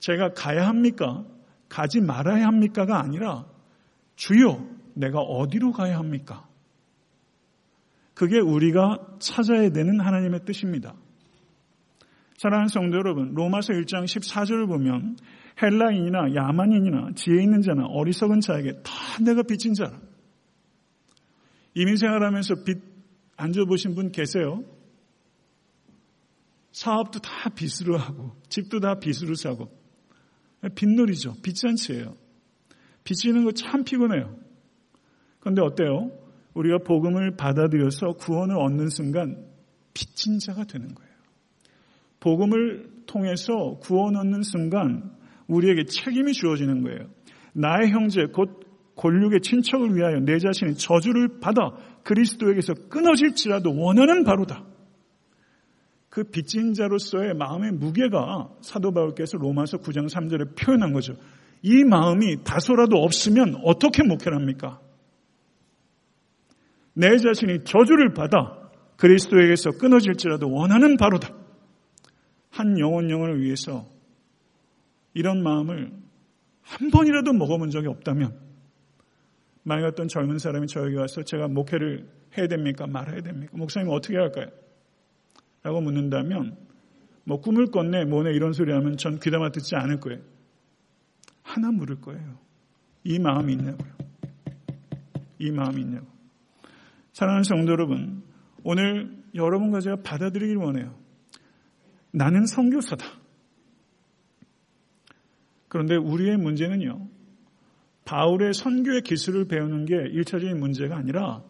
제가 0.00 0.32
가야 0.32 0.66
합니까? 0.66 1.24
가지 1.68 2.00
말아야 2.00 2.46
합니까가 2.46 3.00
아니라 3.00 3.46
주여 4.16 4.66
내가 4.94 5.20
어디로 5.20 5.72
가야 5.72 5.98
합니까? 5.98 6.48
그게 8.14 8.38
우리가 8.38 9.18
찾아야 9.18 9.70
되는 9.70 10.00
하나님의 10.00 10.44
뜻입니다. 10.46 10.94
사랑하는 12.38 12.68
성도 12.68 12.96
여러분, 12.96 13.34
로마서 13.34 13.72
1장 13.74 14.04
14절을 14.04 14.68
보면 14.68 15.16
헬라인이나 15.60 16.34
야만인이나 16.34 17.10
지혜 17.14 17.42
있는 17.42 17.62
자나 17.62 17.86
어리석은 17.86 18.40
자에게 18.40 18.82
다 18.82 18.92
내가 19.24 19.42
빚진 19.42 19.74
자라. 19.74 19.98
이민 21.74 21.96
생활하면서 21.96 22.64
빚 22.64 22.78
앉아보신 23.36 23.94
분 23.94 24.12
계세요? 24.12 24.64
사업도 26.72 27.20
다 27.20 27.50
빚으로 27.50 27.98
하고 27.98 28.34
집도 28.48 28.80
다 28.80 28.98
빚으로 28.98 29.34
사고 29.34 29.70
빚놀이죠. 30.74 31.34
빚잔치예요. 31.42 32.16
빚지는 33.04 33.44
거 33.44 33.52
참 33.52 33.84
피곤해요. 33.84 34.36
그런데 35.40 35.62
어때요? 35.62 36.10
우리가 36.54 36.78
복음을 36.78 37.36
받아들여서 37.36 38.14
구원을 38.18 38.56
얻는 38.56 38.88
순간 38.88 39.46
빚진 39.94 40.38
자가 40.38 40.64
되는 40.64 40.94
거예요. 40.94 41.10
복음을 42.20 42.90
통해서 43.06 43.78
구원 43.80 44.16
얻는 44.16 44.42
순간 44.42 45.12
우리에게 45.46 45.84
책임이 45.84 46.32
주어지는 46.32 46.82
거예요. 46.82 47.08
나의 47.52 47.90
형제 47.90 48.26
곧 48.26 48.66
권력의 48.96 49.40
친척을 49.42 49.94
위하여 49.94 50.18
내 50.20 50.38
자신의 50.38 50.74
저주를 50.76 51.38
받아 51.40 51.76
그리스도에게서 52.02 52.74
끊어질지라도 52.88 53.76
원하는 53.78 54.24
바로다. 54.24 54.64
그 56.16 56.24
빚진 56.24 56.72
자로서의 56.72 57.34
마음의 57.34 57.72
무게가 57.72 58.48
사도 58.62 58.90
바울께서 58.90 59.36
로마서 59.36 59.76
9장 59.82 60.08
3절에 60.08 60.56
표현한 60.56 60.94
거죠. 60.94 61.12
이 61.60 61.84
마음이 61.84 62.42
다소라도 62.42 62.96
없으면 63.02 63.60
어떻게 63.62 64.02
목회를 64.02 64.34
합니까? 64.34 64.80
내 66.94 67.18
자신이 67.18 67.64
저주를 67.64 68.14
받아 68.14 68.70
그리스도에게서 68.96 69.72
끊어질지라도 69.72 70.50
원하는 70.50 70.96
바로다. 70.96 71.34
한 72.48 72.78
영혼 72.78 73.10
영혼을 73.10 73.42
위해서 73.42 73.86
이런 75.12 75.42
마음을 75.42 75.92
한 76.62 76.90
번이라도 76.90 77.34
먹어본 77.34 77.68
적이 77.68 77.88
없다면 77.88 78.40
만약 79.64 79.88
어떤 79.88 80.08
젊은 80.08 80.38
사람이 80.38 80.66
저에게 80.66 80.96
와서 80.96 81.24
제가 81.24 81.48
목회를 81.48 82.08
해야 82.38 82.46
됩니까? 82.46 82.86
말아야 82.86 83.20
됩니까? 83.20 83.52
목사님 83.54 83.90
어떻게 83.90 84.16
할까요? 84.16 84.46
라고 85.66 85.80
묻는다면 85.80 86.56
뭐 87.24 87.40
꿈을 87.40 87.72
꿨네 87.72 88.04
뭐네 88.04 88.30
이런 88.30 88.52
소리 88.52 88.72
하면 88.72 88.96
전 88.96 89.18
귀담아 89.18 89.50
듣지 89.50 89.74
않을 89.74 89.98
거예요. 89.98 90.22
하나 91.42 91.72
물을 91.72 92.00
거예요. 92.00 92.38
이 93.02 93.18
마음이 93.18 93.54
있냐고요. 93.54 93.92
이 95.40 95.50
마음이 95.50 95.80
있냐고. 95.80 96.06
사랑하는 97.12 97.42
성도 97.42 97.72
여러분, 97.72 98.22
오늘 98.62 99.10
여러분과 99.34 99.80
제가 99.80 100.02
받아들이길 100.04 100.56
원해요. 100.56 100.96
나는 102.12 102.46
성교사다. 102.46 103.04
그런데 105.66 105.96
우리의 105.96 106.36
문제는요, 106.36 107.08
바울의 108.04 108.54
선교의 108.54 109.02
기술을 109.02 109.48
배우는 109.48 109.86
게 109.86 109.96
1차적인 109.96 110.58
문제가 110.58 110.96
아니라 110.96 111.42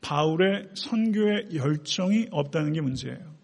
바울의 0.00 0.70
선교의 0.74 1.54
열정이 1.54 2.28
없다는 2.30 2.72
게 2.72 2.80
문제예요. 2.80 3.38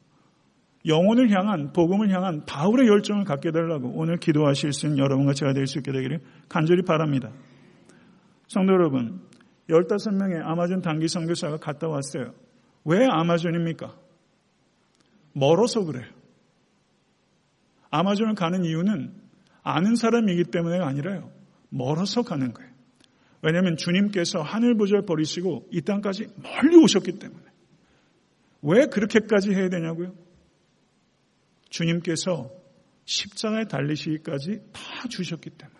영혼을 0.87 1.31
향한, 1.31 1.73
복음을 1.73 2.11
향한 2.11 2.45
바울의 2.45 2.87
열정을 2.89 3.25
갖게 3.25 3.51
되려고 3.51 3.91
오늘 3.95 4.19
기도하실 4.19 4.73
수 4.73 4.87
있는 4.87 4.99
여러분과 4.99 5.33
제가 5.33 5.53
될 5.55 5.67
수 5.67 5.79
있게 5.79 5.93
되기를 5.93 6.21
간절히 6.49 6.83
바랍니다. 6.83 7.31
성도 8.49 8.75
여러분, 8.75 9.23
15명의 9.69 10.43
아마존 10.45 10.83
단기 10.83 11.09
선교사가 11.09 11.57
갔다 11.57 11.89
왔어요. 11.89 12.35
왜 12.85 13.07
아마존입니까? 13.07 13.97
멀어서 15.33 15.85
그래요. 15.85 16.05
아마존을 17.91 18.35
가는 18.35 18.65
이유는 18.65 19.15
아는 19.63 19.97
사람이기 19.97 20.45
때문에가 20.45 20.87
아니라요. 20.87 21.31
멀어서 21.71 22.23
가는 22.23 22.53
거예요. 22.53 22.74
왜냐하면 23.45 23.77
주님께서 23.77 24.41
하늘 24.41 24.75
보좌를 24.75 25.05
버리시고 25.05 25.69
이 25.71 25.83
땅까지 25.83 26.29
멀리 26.43 26.77
오셨기 26.77 27.19
때문에. 27.19 27.45
왜 28.63 28.87
그렇게까지 28.87 29.51
해야 29.53 29.69
되냐고요? 29.69 30.15
주님께서 31.69 32.51
십자가에 33.05 33.65
달리시기까지 33.65 34.63
다 34.73 35.09
주셨기 35.11 35.51
때문에. 35.51 35.79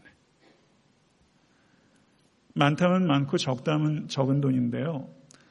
많다면 2.55 3.07
많고 3.07 3.39
적다면 3.39 4.09
적은 4.09 4.43
돈인데요. 4.43 5.09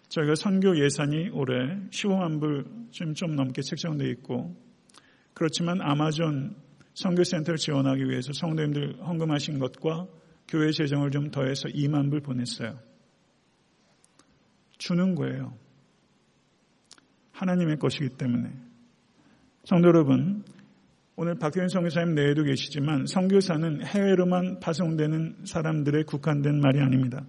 저희가 0.10 0.36
선교 0.36 0.78
예산이 0.80 1.30
올해 1.30 1.56
15만 1.90 2.40
불좀 2.40 3.16
좀 3.16 3.36
넘게 3.36 3.64
책정되어 3.64 4.08
있고 4.10 4.56
그렇지만 5.34 5.82
아마존 5.82 6.56
선교센터를 6.94 7.58
지원하기 7.58 8.08
위해서 8.08 8.32
성도님들 8.34 9.00
헌금하신 9.00 9.58
것과 9.58 10.08
교회 10.48 10.72
재정을 10.72 11.12
좀 11.12 11.32
더해서 11.32 11.68
2만 11.70 12.10
불 12.10 12.22
보냈어요. 12.22 12.78
주는 14.78 15.16
거예요. 15.16 15.54
하나님의 17.32 17.78
것이기 17.78 18.10
때문에. 18.18 18.52
성도 19.64 19.88
여러분, 19.88 20.44
오늘 21.16 21.36
박효인 21.36 21.68
성교사님 21.68 22.16
내에도 22.16 22.44
계시지만 22.44 23.06
성교사는 23.06 23.86
해외로만 23.86 24.60
파송되는 24.60 25.46
사람들의 25.46 26.04
국한된 26.06 26.60
말이 26.60 26.80
아닙니다. 26.82 27.24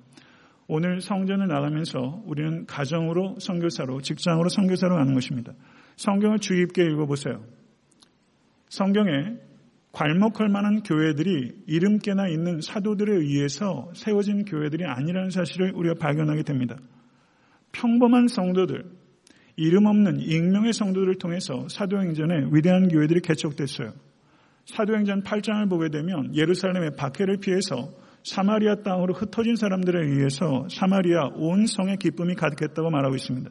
오늘 0.67 1.01
성전을 1.01 1.47
나가면서 1.47 2.23
우리는 2.25 2.65
가정으로 2.67 3.37
성교사로 3.39 4.01
직장으로 4.01 4.49
성교사로 4.49 4.97
가는 4.97 5.13
것입니다. 5.13 5.53
성경을 5.97 6.39
주의 6.39 6.65
깊게 6.65 6.85
읽어보세요. 6.87 7.45
성경에 8.71 9.37
괄목할 9.95 10.49
만한 10.49 10.83
교회들이 10.83 11.53
이름께나 11.67 12.29
있는 12.29 12.61
사도들에 12.61 13.15
의해서 13.15 13.91
세워진 13.95 14.45
교회들이 14.45 14.85
아니라는 14.85 15.31
사실을 15.31 15.73
우리가 15.75 15.95
발견하게 16.01 16.43
됩니다. 16.43 16.77
평범한 17.73 18.27
성도들, 18.27 18.85
이름 19.57 19.87
없는 19.87 20.21
익명의 20.21 20.73
성도들을 20.73 21.15
통해서 21.19 21.69
사도행전에 21.69 22.49
위대한 22.51 22.89
교회들이 22.89 23.21
개척됐어요. 23.21 23.93
사도행전 24.67 25.23
8장을 25.23 25.69
보게 25.71 25.91
되면 25.91 26.35
예루살렘의 26.35 26.97
박해를 26.97 27.37
피해서 27.37 27.93
사마리아 28.25 28.77
땅으로 28.77 29.15
흩어진 29.15 29.55
사람들에 29.55 30.07
의해서 30.07 30.67
사마리아 30.71 31.29
온 31.35 31.67
성의 31.67 31.99
기쁨이 31.99 32.35
가득했다고 32.35 32.91
말하고 32.91 33.15
있습니다. 33.15 33.51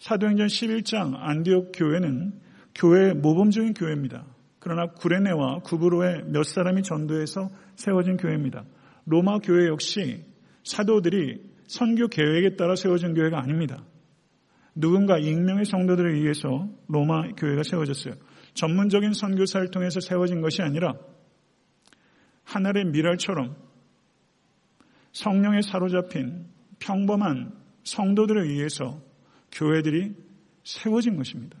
사도행전 0.00 0.48
11장 0.48 1.14
안디옥 1.16 1.72
교회는 1.74 2.32
교회의 2.74 3.14
모범적인 3.14 3.74
교회입니다. 3.74 4.24
그러나 4.58 4.86
구레네와 4.86 5.60
구브로의 5.60 6.24
몇 6.26 6.42
사람이 6.42 6.82
전도해서 6.82 7.50
세워진 7.76 8.16
교회입니다. 8.16 8.64
로마 9.06 9.38
교회 9.38 9.68
역시 9.68 10.24
사도들이 10.64 11.40
선교 11.66 12.08
계획에 12.08 12.56
따라 12.56 12.74
세워진 12.74 13.14
교회가 13.14 13.40
아닙니다. 13.40 13.84
누군가 14.74 15.18
익명의 15.18 15.64
성도들에 15.64 16.12
의해서 16.14 16.68
로마 16.88 17.28
교회가 17.36 17.62
세워졌어요. 17.62 18.14
전문적인 18.54 19.12
선교사를 19.12 19.70
통해서 19.70 20.00
세워진 20.00 20.40
것이 20.40 20.62
아니라 20.62 20.94
하늘의 22.44 22.86
미랄처럼 22.86 23.56
성령에 25.12 25.62
사로잡힌 25.62 26.46
평범한 26.78 27.52
성도들에 27.84 28.42
의해서 28.42 29.00
교회들이 29.52 30.14
세워진 30.64 31.16
것입니다. 31.16 31.58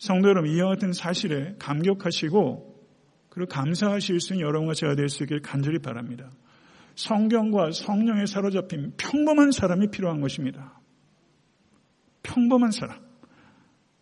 성도 0.00 0.30
여러분, 0.30 0.50
이와 0.50 0.70
같은 0.70 0.94
사실에 0.94 1.56
감격하시고 1.58 2.70
그리고 3.28 3.48
감사하실 3.48 4.18
수 4.20 4.32
있는 4.32 4.46
여러분과 4.46 4.72
제가 4.72 4.94
될 4.94 5.10
수 5.10 5.24
있길 5.24 5.42
간절히 5.42 5.78
바랍니다. 5.78 6.30
성경과 6.94 7.70
성령에 7.70 8.24
사로잡힌 8.24 8.94
평범한 8.96 9.50
사람이 9.52 9.90
필요한 9.90 10.22
것입니다. 10.22 10.80
평범한 12.22 12.70
사람. 12.70 12.98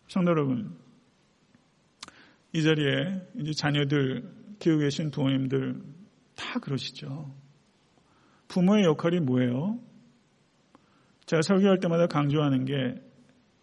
성도 0.07 0.31
여러분, 0.31 0.77
이 2.53 2.63
자리에 2.63 3.21
이제 3.41 3.51
자녀들 3.51 4.23
키우고 4.59 4.79
계신 4.79 5.11
부모님들 5.11 5.81
다 6.35 6.59
그러시죠. 6.61 7.35
부모의 8.47 8.85
역할이 8.85 9.19
뭐예요? 9.19 9.77
제가 11.25 11.41
설교할 11.41 11.81
때마다 11.81 12.07
강조하는 12.07 12.63
게 12.63 13.08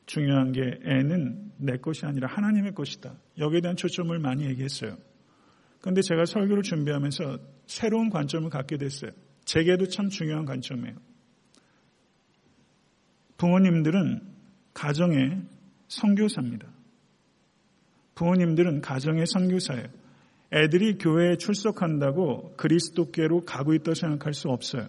중요한 0.06 0.52
게 0.52 0.60
애는 0.84 1.52
내 1.58 1.76
것이 1.76 2.06
아니라 2.06 2.28
하나님의 2.28 2.74
것이다. 2.74 3.14
여기에 3.38 3.60
대한 3.60 3.76
초점을 3.76 4.16
많이 4.18 4.46
얘기했어요. 4.46 4.96
그런데 5.80 6.00
제가 6.00 6.24
설교를 6.24 6.62
준비하면서 6.62 7.38
새로운 7.66 8.10
관점을 8.10 8.48
갖게 8.50 8.76
됐어요. 8.76 9.10
제게도 9.44 9.88
참 9.88 10.08
중요한 10.08 10.44
관점이에요. 10.44 10.96
부모님들은 13.36 14.20
가정의 14.74 15.42
선교사입니다. 15.88 16.68
부모님들은 18.14 18.80
가정의 18.80 19.26
선교사예요. 19.26 19.86
애들이 20.52 20.96
교회에 20.98 21.36
출석한다고 21.36 22.54
그리스도께로 22.56 23.44
가고 23.44 23.74
있다고 23.74 23.94
생각할 23.94 24.32
수 24.32 24.48
없어요. 24.48 24.88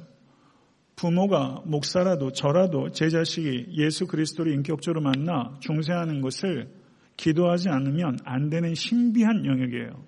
부모가 0.98 1.62
목사라도 1.66 2.32
저라도 2.32 2.90
제 2.90 3.10
자식이 3.10 3.68
예수 3.78 4.08
그리스도를 4.08 4.52
인격적으로 4.54 5.00
만나 5.02 5.56
중세하는 5.60 6.22
것을 6.22 6.74
기도하지 7.16 7.70
않으면 7.70 8.18
안 8.26 8.50
되는 8.50 8.74
신비한 8.74 9.46
영역이에요. 9.46 10.04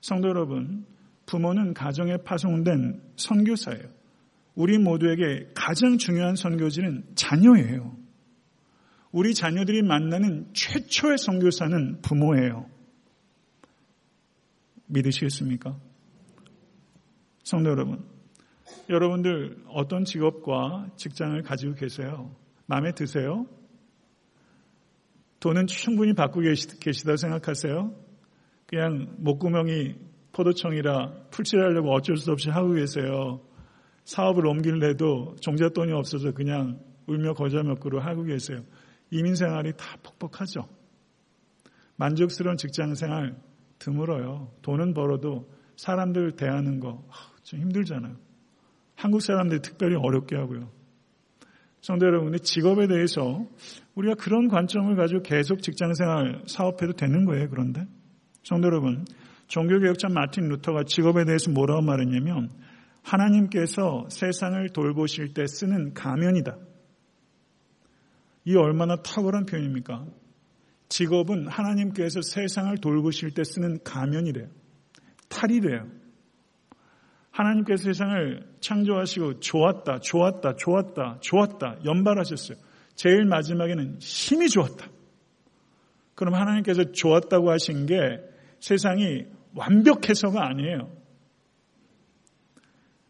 성도 0.00 0.28
여러분, 0.28 0.84
부모는 1.26 1.72
가정에 1.72 2.16
파송된 2.18 3.00
선교사예요. 3.16 3.84
우리 4.56 4.76
모두에게 4.76 5.50
가장 5.54 5.98
중요한 5.98 6.34
선교지는 6.34 7.04
자녀예요. 7.14 7.96
우리 9.12 9.34
자녀들이 9.34 9.82
만나는 9.82 10.48
최초의 10.52 11.18
선교사는 11.18 12.02
부모예요. 12.02 12.68
믿으시겠습니까? 14.86 15.78
성도 17.44 17.70
여러분, 17.70 18.13
여러분들 18.88 19.64
어떤 19.68 20.04
직업과 20.04 20.90
직장을 20.96 21.40
가지고 21.42 21.74
계세요? 21.74 22.34
마음에 22.66 22.92
드세요? 22.92 23.46
돈은 25.40 25.66
충분히 25.66 26.14
받고 26.14 26.40
계시다 26.40 27.16
생각하세요? 27.16 27.94
그냥 28.66 29.14
목구멍이 29.18 29.94
포도청이라 30.32 31.28
풀칠하려고 31.30 31.92
어쩔 31.92 32.16
수 32.16 32.32
없이 32.32 32.50
하고 32.50 32.72
계세요. 32.72 33.40
사업을 34.04 34.46
옮길래도 34.46 35.36
종잣돈이 35.40 35.92
없어서 35.92 36.32
그냥 36.32 36.80
울며 37.06 37.34
거저 37.34 37.62
먹고로 37.62 38.00
하고 38.00 38.24
계세요. 38.24 38.64
이민 39.10 39.34
생활이 39.34 39.72
다 39.76 39.96
퍽퍽하죠. 40.02 40.66
만족스러운 41.96 42.56
직장 42.56 42.94
생활 42.94 43.36
드물어요. 43.78 44.50
돈은 44.62 44.94
벌어도 44.94 45.48
사람들 45.76 46.36
대하는 46.36 46.80
거 46.80 47.04
좀 47.44 47.60
힘들잖아요. 47.60 48.16
한국 48.94 49.20
사람들이 49.20 49.60
특별히 49.60 49.96
어렵게 49.96 50.36
하고요. 50.36 50.70
성도 51.80 52.06
여러분, 52.06 52.30
근데 52.30 52.42
직업에 52.42 52.86
대해서 52.86 53.46
우리가 53.94 54.14
그런 54.14 54.48
관점을 54.48 54.94
가지고 54.96 55.22
계속 55.22 55.60
직장생활 55.60 56.44
사업해도 56.46 56.94
되는 56.94 57.26
거예요, 57.26 57.50
그런데? 57.50 57.84
성도 58.42 58.68
여러분, 58.68 59.04
종교개혁자 59.48 60.08
마틴 60.08 60.48
루터가 60.48 60.84
직업에 60.84 61.24
대해서 61.24 61.50
뭐라고 61.50 61.82
말했냐면, 61.82 62.48
하나님께서 63.02 64.06
세상을 64.08 64.66
돌보실 64.70 65.34
때 65.34 65.46
쓰는 65.46 65.92
가면이다. 65.92 66.56
이 68.46 68.56
얼마나 68.56 68.96
탁월한 68.96 69.44
표현입니까? 69.44 70.06
직업은 70.88 71.48
하나님께서 71.48 72.20
세상을 72.22 72.76
돌보실 72.78 73.32
때 73.32 73.42
쓰는 73.44 73.82
가면이래요. 73.84 74.48
탈이래요. 75.28 75.86
하나님께서 77.34 77.82
세상을 77.84 78.46
창조하시고 78.60 79.40
좋았다, 79.40 79.98
좋았다, 79.98 80.54
좋았다, 80.54 81.18
좋았다, 81.20 81.78
연발하셨어요. 81.84 82.56
제일 82.94 83.24
마지막에는 83.24 83.98
힘이 83.98 84.48
좋았다. 84.48 84.86
그럼 86.14 86.34
하나님께서 86.34 86.92
좋았다고 86.92 87.50
하신 87.50 87.86
게 87.86 87.96
세상이 88.60 89.24
완벽해서가 89.56 90.46
아니에요. 90.46 90.92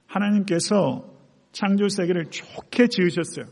하나님께서 0.07 1.05
창조 1.53 1.89
세계를 1.89 2.31
좋게 2.31 2.87
지으셨어요. 2.89 3.45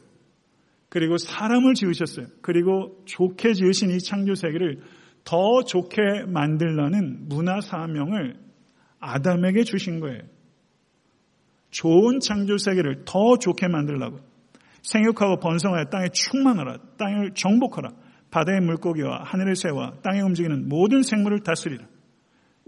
그리고 0.88 1.18
사람을 1.18 1.74
지으셨어요. 1.74 2.28
그리고 2.40 3.02
좋게 3.04 3.52
지으신 3.52 3.90
이 3.90 3.98
창조 3.98 4.35
세계를 4.35 4.80
더 5.24 5.62
좋게 5.64 6.24
만들라는 6.28 7.28
문화 7.28 7.61
사명을 7.61 8.36
아담에게 9.01 9.64
주신 9.64 10.01
거예요. 10.01 10.22
좋은 11.73 12.20
창조 12.20 12.57
세계를 12.59 13.05
더 13.05 13.37
좋게 13.39 13.66
만들라고. 13.66 14.20
생육하고 14.83 15.41
번성하여 15.41 15.87
땅에 15.87 16.07
충만하라. 16.12 16.79
땅을 16.99 17.33
정복하라. 17.35 17.91
바다의 18.31 18.61
물고기와 18.61 19.25
하늘의 19.25 19.57
새와 19.57 19.95
땅에 20.03 20.20
움직이는 20.20 20.68
모든 20.68 21.03
생물을 21.03 21.41
다스리라. 21.41 21.87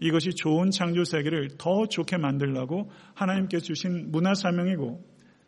이것이 0.01 0.31
좋은 0.31 0.71
창조 0.71 1.05
세계를 1.05 1.51
더 1.59 1.87
좋게 1.87 2.19
만들라고 2.19 2.91
하나님께서 3.15 3.65
주신 3.65 4.11
문화 4.11 4.35
사명이고 4.35 5.01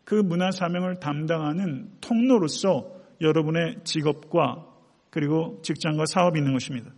그 0.05 0.15
문화 0.15 0.51
사명을 0.51 0.99
담당하는 0.99 1.89
통로로서 1.99 2.89
여러분의 3.19 3.77
직업과 3.83 4.65
그리고 5.09 5.59
직장과 5.63 6.05
사업이 6.05 6.39
있는 6.39 6.53
것입니다. 6.53 6.91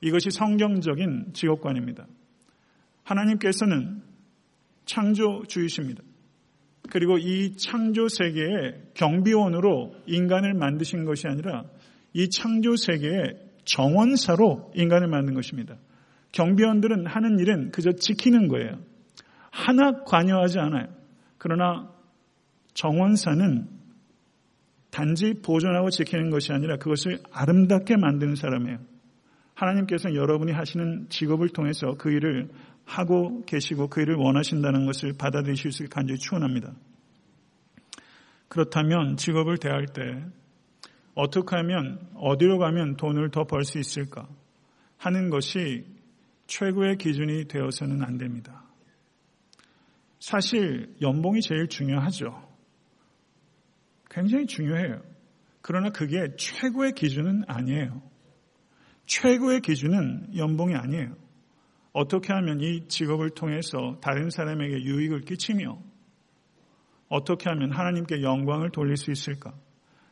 이것이 0.00 0.30
성경적인 0.30 1.32
직업관입니다. 1.32 2.06
하나님께서는 3.04 4.02
창조주이십니다. 4.88 6.02
그리고 6.90 7.18
이 7.18 7.56
창조 7.56 8.08
세계의 8.08 8.90
경비원으로 8.94 9.94
인간을 10.06 10.54
만드신 10.54 11.04
것이 11.04 11.28
아니라 11.28 11.64
이 12.14 12.30
창조 12.30 12.74
세계의 12.74 13.38
정원사로 13.64 14.72
인간을 14.74 15.08
만든 15.08 15.34
것입니다. 15.34 15.76
경비원들은 16.32 17.06
하는 17.06 17.38
일은 17.38 17.70
그저 17.70 17.92
지키는 17.92 18.48
거예요. 18.48 18.78
하나 19.50 20.02
관여하지 20.04 20.58
않아요. 20.58 20.88
그러나 21.36 21.90
정원사는 22.74 23.68
단지 24.90 25.34
보존하고 25.44 25.90
지키는 25.90 26.30
것이 26.30 26.52
아니라 26.52 26.76
그것을 26.78 27.18
아름답게 27.30 27.96
만드는 27.96 28.34
사람이에요. 28.36 28.78
하나님께서 29.54 30.14
여러분이 30.14 30.52
하시는 30.52 31.06
직업을 31.08 31.50
통해서 31.50 31.94
그 31.98 32.10
일을 32.10 32.48
하고 32.88 33.44
계시고 33.44 33.88
그 33.88 34.00
일을 34.00 34.14
원하신다는 34.16 34.86
것을 34.86 35.12
받아들이실 35.12 35.72
수 35.72 35.82
있게 35.82 35.94
간절히 35.94 36.18
추원합니다. 36.18 36.72
그렇다면 38.48 39.18
직업을 39.18 39.58
대할 39.58 39.86
때 39.86 40.24
어떻게 41.14 41.54
하면 41.56 42.00
어디로 42.14 42.58
가면 42.58 42.96
돈을 42.96 43.30
더 43.30 43.44
벌 43.44 43.64
수 43.64 43.78
있을까 43.78 44.26
하는 44.96 45.28
것이 45.28 45.84
최고의 46.46 46.96
기준이 46.96 47.46
되어서는 47.46 48.02
안 48.02 48.16
됩니다. 48.16 48.64
사실 50.18 50.94
연봉이 51.02 51.42
제일 51.42 51.68
중요하죠. 51.68 52.48
굉장히 54.10 54.46
중요해요. 54.46 55.02
그러나 55.60 55.90
그게 55.90 56.34
최고의 56.38 56.92
기준은 56.92 57.44
아니에요. 57.46 58.00
최고의 59.04 59.60
기준은 59.60 60.36
연봉이 60.36 60.74
아니에요. 60.74 61.27
어떻게 61.92 62.32
하면 62.32 62.60
이 62.60 62.86
직업을 62.88 63.30
통해서 63.30 63.98
다른 64.00 64.30
사람에게 64.30 64.82
유익을 64.82 65.22
끼치며 65.22 65.78
어떻게 67.08 67.48
하면 67.48 67.72
하나님께 67.72 68.22
영광을 68.22 68.70
돌릴 68.70 68.96
수 68.96 69.10
있을까? 69.10 69.54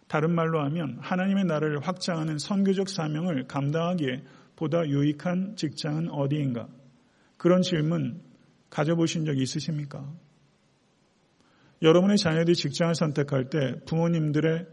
다른 0.09 0.35
말로 0.35 0.61
하면 0.65 0.99
하나님의 1.01 1.45
나라를 1.45 1.81
확장하는 1.81 2.39
선교적 2.39 2.89
사명을 2.89 3.47
감당하기에 3.49 4.25
보다 4.55 4.87
유익한 4.87 5.57
직장은 5.57 6.11
어디인가? 6.11 6.69
그런 7.37 7.63
질문 7.63 8.23
가져보신 8.71 9.27
적 9.27 9.37
있으십니까? 9.37 10.11
여러분의 11.83 12.17
자녀들이 12.17 12.55
직장을 12.57 12.95
선택할 12.95 13.51
때 13.51 13.81
부모님들의 13.85 14.67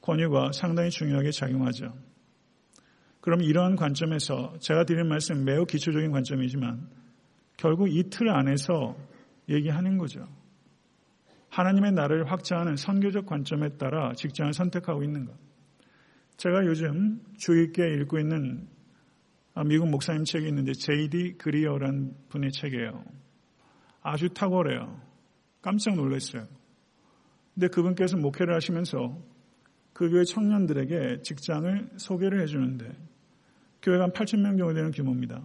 권유가 0.00 0.52
상당히 0.52 0.90
중요하게 0.90 1.30
작용하죠. 1.30 1.92
그럼 3.24 3.40
이러한 3.40 3.76
관점에서 3.76 4.58
제가 4.58 4.84
드린 4.84 5.08
말씀 5.08 5.46
매우 5.46 5.64
기초적인 5.64 6.10
관점이지만 6.12 6.90
결국 7.56 7.88
이 7.88 8.10
틀 8.10 8.28
안에서 8.28 8.98
얘기하는 9.48 9.96
거죠. 9.96 10.28
하나님의 11.48 11.92
나라를 11.92 12.30
확장하는 12.30 12.76
선교적 12.76 13.24
관점에 13.24 13.78
따라 13.78 14.12
직장을 14.12 14.52
선택하고 14.52 15.02
있는가. 15.02 15.32
제가 16.36 16.66
요즘 16.66 17.22
주의 17.38 17.68
깊게 17.68 17.94
읽고 18.02 18.18
있는 18.18 18.68
미국 19.64 19.88
목사님 19.88 20.24
책이 20.24 20.46
있는데 20.48 20.74
제이디 20.74 21.38
그리어라는 21.38 22.14
분의 22.28 22.52
책이에요. 22.52 23.04
아주 24.02 24.28
탁월해요. 24.34 25.00
깜짝 25.62 25.94
놀랐어요. 25.94 26.46
근데 27.54 27.68
그분께서 27.68 28.18
목회를 28.18 28.54
하시면서 28.54 29.18
그 29.94 30.10
교회 30.10 30.24
청년들에게 30.24 31.22
직장을 31.22 31.88
소개를 31.96 32.42
해주는데 32.42 33.13
교회가 33.84 34.04
한 34.04 34.12
8천 34.12 34.40
명 34.40 34.56
정도 34.56 34.74
되는 34.74 34.90
규모입니다. 34.90 35.44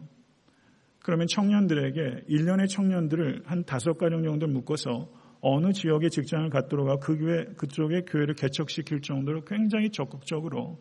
그러면 1.04 1.28
청년들에게 1.28 2.26
1년의 2.30 2.70
청년들을 2.70 3.44
한 3.46 3.64
다섯 3.66 3.98
가정 3.98 4.24
정도 4.24 4.48
묶어서 4.48 5.10
어느 5.42 5.72
지역에 5.72 6.10
직장을 6.10 6.50
갖도록 6.50 6.90
하고 6.90 7.00
그 7.00 7.18
교회, 7.18 7.46
그쪽에 7.56 8.02
교회를 8.02 8.36
개척시킬 8.36 9.02
정도로 9.02 9.44
굉장히 9.46 9.90
적극적으로 9.90 10.80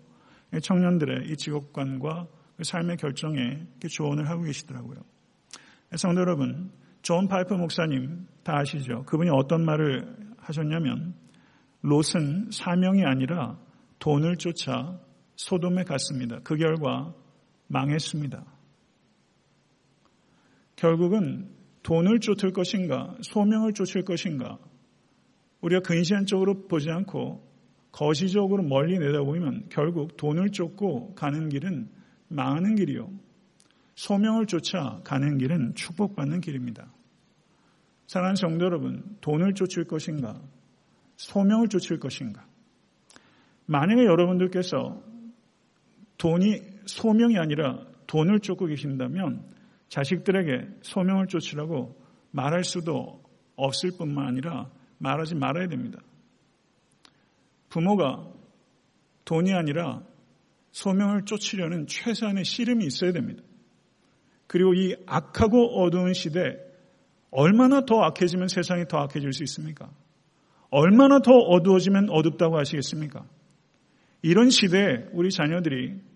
청년들의 0.61 1.31
이 1.31 1.37
직업관과 1.37 2.27
그 2.57 2.65
삶의 2.65 2.97
결정에 2.97 3.67
조언을 3.89 4.29
하고 4.29 4.43
계시더라고요. 4.43 4.99
성도 5.97 6.21
여러분, 6.21 6.71
존 7.03 7.29
파이퍼 7.29 7.57
목사님 7.57 8.27
다 8.43 8.59
아시죠? 8.59 9.05
그분이 9.05 9.31
어떤 9.33 9.65
말을 9.65 10.17
하셨냐면 10.39 11.15
롯은 11.83 12.51
사명이 12.51 13.05
아니라 13.05 13.59
돈을 14.01 14.37
쫓아 14.37 14.99
소돔에 15.37 15.85
갔습니다. 15.85 16.41
그 16.43 16.57
결과 16.57 17.15
망했습니다. 17.69 18.45
결국은 20.77 21.51
돈을 21.83 22.21
쫓을 22.21 22.53
것인가, 22.53 23.17
소명을 23.23 23.73
쫓을 23.73 24.05
것인가, 24.05 24.59
우리가 25.61 25.81
근시안적으로 25.83 26.67
보지 26.69 26.91
않고 26.91 27.47
거시적으로 27.93 28.63
멀리 28.63 28.99
내다보면 28.99 29.67
결국 29.71 30.17
돈을 30.17 30.51
쫓고 30.51 31.15
가는 31.15 31.49
길은 31.49 31.89
망하는 32.29 32.75
길이요. 32.75 33.11
소명을 33.97 34.47
쫓아 34.47 35.01
가는 35.03 35.39
길은 35.39 35.75
축복받는 35.75 36.41
길입니다. 36.41 36.93
사랑하는 38.07 38.37
성도 38.37 38.65
여러분, 38.65 39.17
돈을 39.21 39.55
쫓을 39.55 39.85
것인가? 39.85 40.41
소명을 41.17 41.69
쫓을 41.69 41.99
것인가? 41.99 42.47
만약에 43.67 44.05
여러분들께서 44.05 45.03
돈이 46.17 46.78
소명이 46.89 47.39
아니라 47.39 47.87
돈을 48.07 48.41
쫓고 48.41 48.67
계신다면 48.67 49.45
자식들에게 49.89 50.69
소명을 50.83 51.27
쫓으라고 51.29 52.01
말할 52.31 52.65
수도 52.65 53.23
없을 53.57 53.91
뿐만 53.99 54.27
아니라 54.27 54.71
말하지 54.99 55.35
말아야 55.35 55.69
됩니다. 55.69 56.01
부모가 57.69 58.27
돈이 59.25 59.53
아니라 59.53 60.03
소명을 60.73 61.25
쫓으려는 61.25 61.87
최소한의 61.87 62.45
씨름이 62.45 62.85
있어야 62.87 63.13
됩니다. 63.13 63.43
그리고 64.47 64.73
이 64.75 64.97
악하고 65.07 65.83
어두운 65.83 66.15
시대 66.15 66.57
얼마나 67.31 67.85
더 67.85 68.01
악해지면 68.01 68.49
세상이 68.49 68.87
더 68.89 68.99
악해질 68.99 69.33
수 69.35 69.43
있습니까? 69.45 69.91
얼마나 70.71 71.21
더 71.21 71.33
어두워지면 71.33 72.09
어둡다고 72.11 72.59
하시겠습니까? 72.59 73.27
이런 74.23 74.49
시대에 74.49 75.07
우리 75.13 75.31
자녀들이 75.31 76.08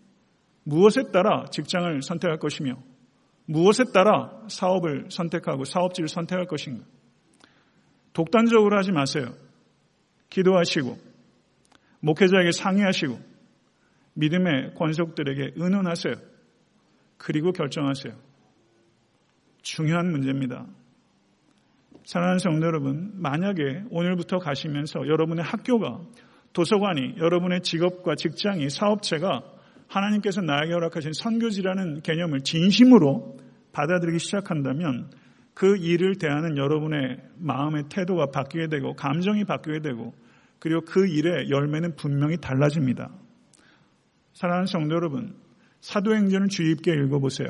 무엇에 0.64 1.10
따라 1.12 1.46
직장을 1.50 2.02
선택할 2.02 2.38
것이며 2.38 2.76
무엇에 3.46 3.84
따라 3.92 4.40
사업을 4.48 5.06
선택하고 5.10 5.64
사업지를 5.64 6.08
선택할 6.08 6.46
것인가? 6.46 6.84
독단적으로 8.12 8.76
하지 8.76 8.92
마세요. 8.92 9.34
기도하시고 10.30 10.96
목회자에게 12.00 12.52
상의하시고 12.52 13.18
믿음의 14.14 14.74
권속들에게 14.74 15.52
의논하세요. 15.56 16.14
그리고 17.16 17.52
결정하세요. 17.52 18.14
중요한 19.62 20.10
문제입니다. 20.10 20.66
사랑하는 22.04 22.38
성도 22.38 22.66
여러분, 22.66 23.12
만약에 23.14 23.84
오늘부터 23.90 24.38
가시면서 24.38 25.06
여러분의 25.06 25.44
학교가 25.44 26.00
도서관이 26.52 27.14
여러분의 27.18 27.60
직업과 27.62 28.16
직장이 28.16 28.68
사업체가 28.68 29.42
하나님께서 29.92 30.40
나에게 30.40 30.72
허락하신 30.72 31.12
선교지라는 31.12 32.00
개념을 32.00 32.40
진심으로 32.40 33.36
받아들이기 33.72 34.18
시작한다면 34.18 35.10
그 35.54 35.76
일을 35.76 36.16
대하는 36.16 36.56
여러분의 36.56 37.18
마음의 37.36 37.84
태도가 37.90 38.26
바뀌게 38.32 38.68
되고 38.68 38.94
감정이 38.94 39.44
바뀌게 39.44 39.80
되고 39.80 40.14
그리고 40.58 40.80
그 40.82 41.06
일의 41.06 41.50
열매는 41.50 41.96
분명히 41.96 42.38
달라집니다. 42.38 43.10
사랑하는 44.32 44.66
성도 44.66 44.94
여러분, 44.94 45.34
사도행전을 45.80 46.48
주의 46.48 46.74
깊게 46.74 46.92
읽어보세요. 46.92 47.48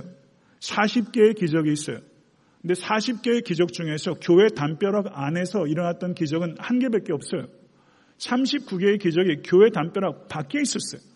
40개의 0.61 1.37
기적이 1.37 1.73
있어요. 1.73 1.99
근데 2.61 2.75
40개의 2.75 3.45
기적 3.45 3.73
중에서 3.73 4.15
교회 4.15 4.49
담벼락 4.49 5.13
안에서 5.13 5.67
일어났던 5.67 6.15
기적은 6.15 6.57
한 6.59 6.79
개밖에 6.79 7.13
없어요. 7.13 7.47
39개의 8.19 9.01
기적이 9.01 9.43
교회 9.45 9.71
담벼락 9.71 10.29
밖에 10.29 10.61
있었어요. 10.61 11.12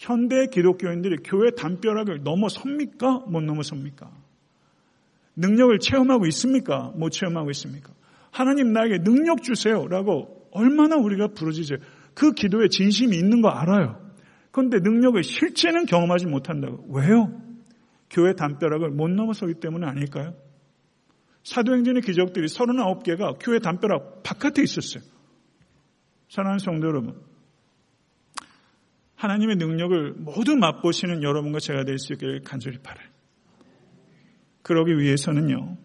현대 0.00 0.46
기독교인들이 0.46 1.18
교회 1.22 1.50
담벼락을 1.50 2.22
넘어섭니까? 2.22 3.24
못 3.28 3.42
넘어섭니까? 3.42 4.10
능력을 5.36 5.78
체험하고 5.78 6.26
있습니까? 6.28 6.90
못 6.96 7.10
체험하고 7.10 7.50
있습니까? 7.50 7.92
하나님 8.30 8.72
나에게 8.72 9.02
능력 9.02 9.42
주세요. 9.42 9.86
라고 9.88 10.48
얼마나 10.52 10.96
우리가 10.96 11.28
부르짖어요. 11.28 11.80
그 12.14 12.32
기도에 12.32 12.68
진심이 12.68 13.14
있는 13.14 13.42
거 13.42 13.50
알아요. 13.50 14.00
그런데 14.52 14.78
능력을 14.80 15.22
실제는 15.22 15.84
경험하지 15.84 16.28
못한다고. 16.28 16.86
왜요? 16.88 17.38
교회 18.08 18.32
담벼락을 18.32 18.88
못 18.88 19.10
넘어서기 19.10 19.60
때문에 19.60 19.86
아닐까요? 19.86 20.34
사도행전의 21.44 22.00
기적들이 22.00 22.46
39개가 22.46 23.36
교회 23.38 23.58
담벼락 23.58 24.22
바깥에 24.22 24.62
있었어요. 24.62 25.02
사랑하는 26.30 26.58
성도 26.58 26.86
여러분, 26.86 27.20
하나님의 29.20 29.56
능력을 29.56 30.14
모두 30.16 30.56
맛보시는 30.56 31.22
여러분과 31.22 31.58
제가 31.60 31.84
될 31.84 31.98
수 31.98 32.14
있기를 32.14 32.40
간절히 32.40 32.78
바라요. 32.78 33.06
그러기 34.62 34.96
위해서는요, 34.98 35.76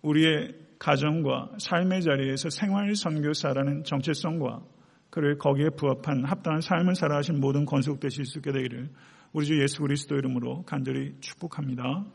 우리의 0.00 0.54
가정과 0.78 1.52
삶의 1.58 2.02
자리에서 2.02 2.48
생활 2.48 2.96
선교사라는 2.96 3.84
정체성과 3.84 4.62
그를 5.10 5.36
거기에 5.36 5.68
부합한 5.76 6.24
합당한 6.24 6.62
삶을 6.62 6.94
살아가신 6.94 7.40
모든 7.40 7.66
건속되실 7.66 8.24
수 8.24 8.38
있게 8.38 8.52
되기를 8.52 8.88
우리 9.34 9.44
주 9.44 9.60
예수 9.60 9.82
그리스도 9.82 10.16
이름으로 10.16 10.62
간절히 10.62 11.14
축복합니다. 11.20 12.06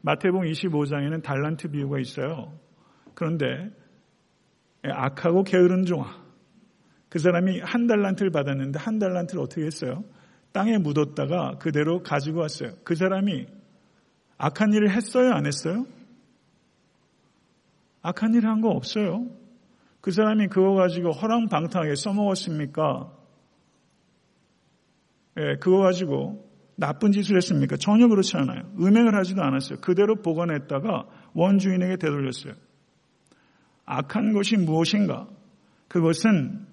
마태복음 0.00 0.46
25장에는 0.46 1.22
달란트 1.22 1.68
비유가 1.68 1.98
있어요. 2.00 2.58
그런데 3.14 3.70
악하고 4.82 5.44
게으른 5.44 5.84
종아 5.84 6.25
그 7.08 7.18
사람이 7.18 7.60
한 7.60 7.86
달란트를 7.86 8.30
받았는데 8.30 8.78
한 8.78 8.98
달란트를 8.98 9.42
어떻게 9.42 9.64
했어요? 9.64 10.04
땅에 10.52 10.78
묻었다가 10.78 11.58
그대로 11.58 12.02
가지고 12.02 12.40
왔어요. 12.40 12.72
그 12.84 12.94
사람이 12.94 13.46
악한 14.38 14.72
일을 14.72 14.90
했어요? 14.90 15.32
안 15.32 15.46
했어요? 15.46 15.86
악한 18.02 18.34
일을 18.34 18.48
한 18.48 18.60
거 18.60 18.68
없어요. 18.70 19.26
그 20.00 20.10
사람이 20.12 20.48
그거 20.48 20.74
가지고 20.74 21.10
허랑방탕하게 21.10 21.94
써먹었습니까? 21.96 23.12
예, 25.38 25.56
그거 25.60 25.78
가지고 25.78 26.48
나쁜 26.76 27.12
짓을 27.12 27.36
했습니까? 27.36 27.76
전혀 27.76 28.06
그렇지 28.08 28.36
않아요. 28.36 28.62
음행을 28.78 29.14
하지도 29.16 29.42
않았어요. 29.42 29.80
그대로 29.80 30.16
보관했다가 30.16 31.06
원주인에게 31.34 31.96
되돌렸어요. 31.96 32.54
악한 33.84 34.32
것이 34.32 34.56
무엇인가? 34.56 35.26
그것은 35.88 36.65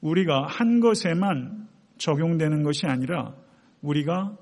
우리가 0.00 0.46
한 0.46 0.80
것에만 0.80 1.68
적용되는 1.98 2.62
것이 2.62 2.86
아니라 2.86 3.34
우리가 3.82 4.36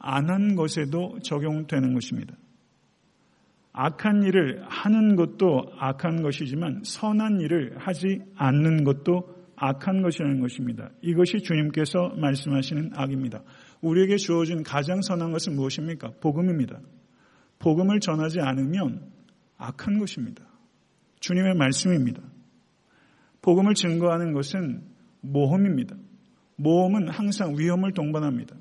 안 0.00 0.30
한 0.30 0.56
것에도 0.56 1.18
적용되는 1.22 1.92
것입니다. 1.92 2.34
악한 3.72 4.24
일을 4.24 4.64
하는 4.66 5.14
것도 5.14 5.72
악한 5.78 6.22
것이지만 6.22 6.82
선한 6.84 7.40
일을 7.40 7.78
하지 7.78 8.20
않는 8.34 8.82
것도 8.84 9.36
악한 9.56 10.02
것이라는 10.02 10.40
것입니다. 10.40 10.90
이것이 11.02 11.38
주님께서 11.42 12.14
말씀하시는 12.16 12.92
악입니다. 12.94 13.42
우리에게 13.82 14.16
주어진 14.16 14.62
가장 14.62 15.02
선한 15.02 15.32
것은 15.32 15.54
무엇입니까? 15.54 16.12
복음입니다. 16.20 16.80
복음을 17.58 18.00
전하지 18.00 18.40
않으면 18.40 19.02
악한 19.58 19.98
것입니다. 19.98 20.42
주님의 21.20 21.54
말씀입니다. 21.54 22.22
복음을 23.42 23.74
증거하는 23.74 24.32
것은 24.32 24.82
모험입니다. 25.20 25.96
모험은 26.56 27.08
항상 27.08 27.56
위험을 27.58 27.92
동반합니다. 27.92 28.56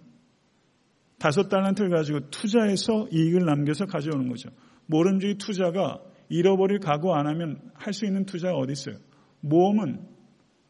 다섯 1.17 1.49
달란트를 1.49 1.89
가지고 1.89 2.29
투자해서 2.29 3.07
이익을 3.11 3.45
남겨서 3.45 3.85
가져오는 3.85 4.29
거죠. 4.29 4.49
모름지기 4.85 5.37
투자가 5.37 5.99
잃어버릴 6.29 6.79
각오 6.79 7.13
안 7.13 7.27
하면 7.27 7.59
할 7.73 7.93
수 7.93 8.05
있는 8.05 8.25
투자가 8.25 8.55
어디 8.55 8.71
있어요? 8.71 8.95
모험은 9.41 10.07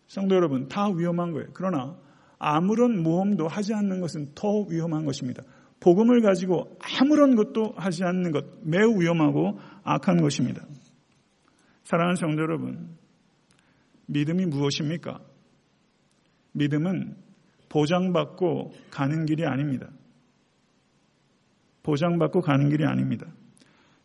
성도 0.07 0.35
여러분 0.35 0.67
다 0.67 0.89
위험한 0.89 1.33
거예요. 1.33 1.49
그러나 1.53 1.97
아무런 2.39 3.03
모험도 3.03 3.47
하지 3.47 3.73
않는 3.73 4.01
것은 4.01 4.31
더 4.33 4.61
위험한 4.61 5.05
것입니다. 5.05 5.43
복음을 5.79 6.21
가지고 6.21 6.77
아무런 6.99 7.35
것도 7.35 7.73
하지 7.77 8.03
않는 8.03 8.31
것 8.31 8.45
매우 8.63 8.99
위험하고 8.99 9.59
악한 9.83 10.21
것입니다. 10.21 10.65
사랑하는 11.83 12.15
성도 12.15 12.41
여러분, 12.41 12.97
믿음이 14.07 14.45
무엇입니까? 14.47 15.19
믿음은 16.53 17.15
보장받고 17.69 18.73
가는 18.91 19.25
길이 19.25 19.45
아닙니다. 19.45 19.89
보장받고 21.83 22.41
가는 22.41 22.69
길이 22.69 22.85
아닙니다. 22.85 23.27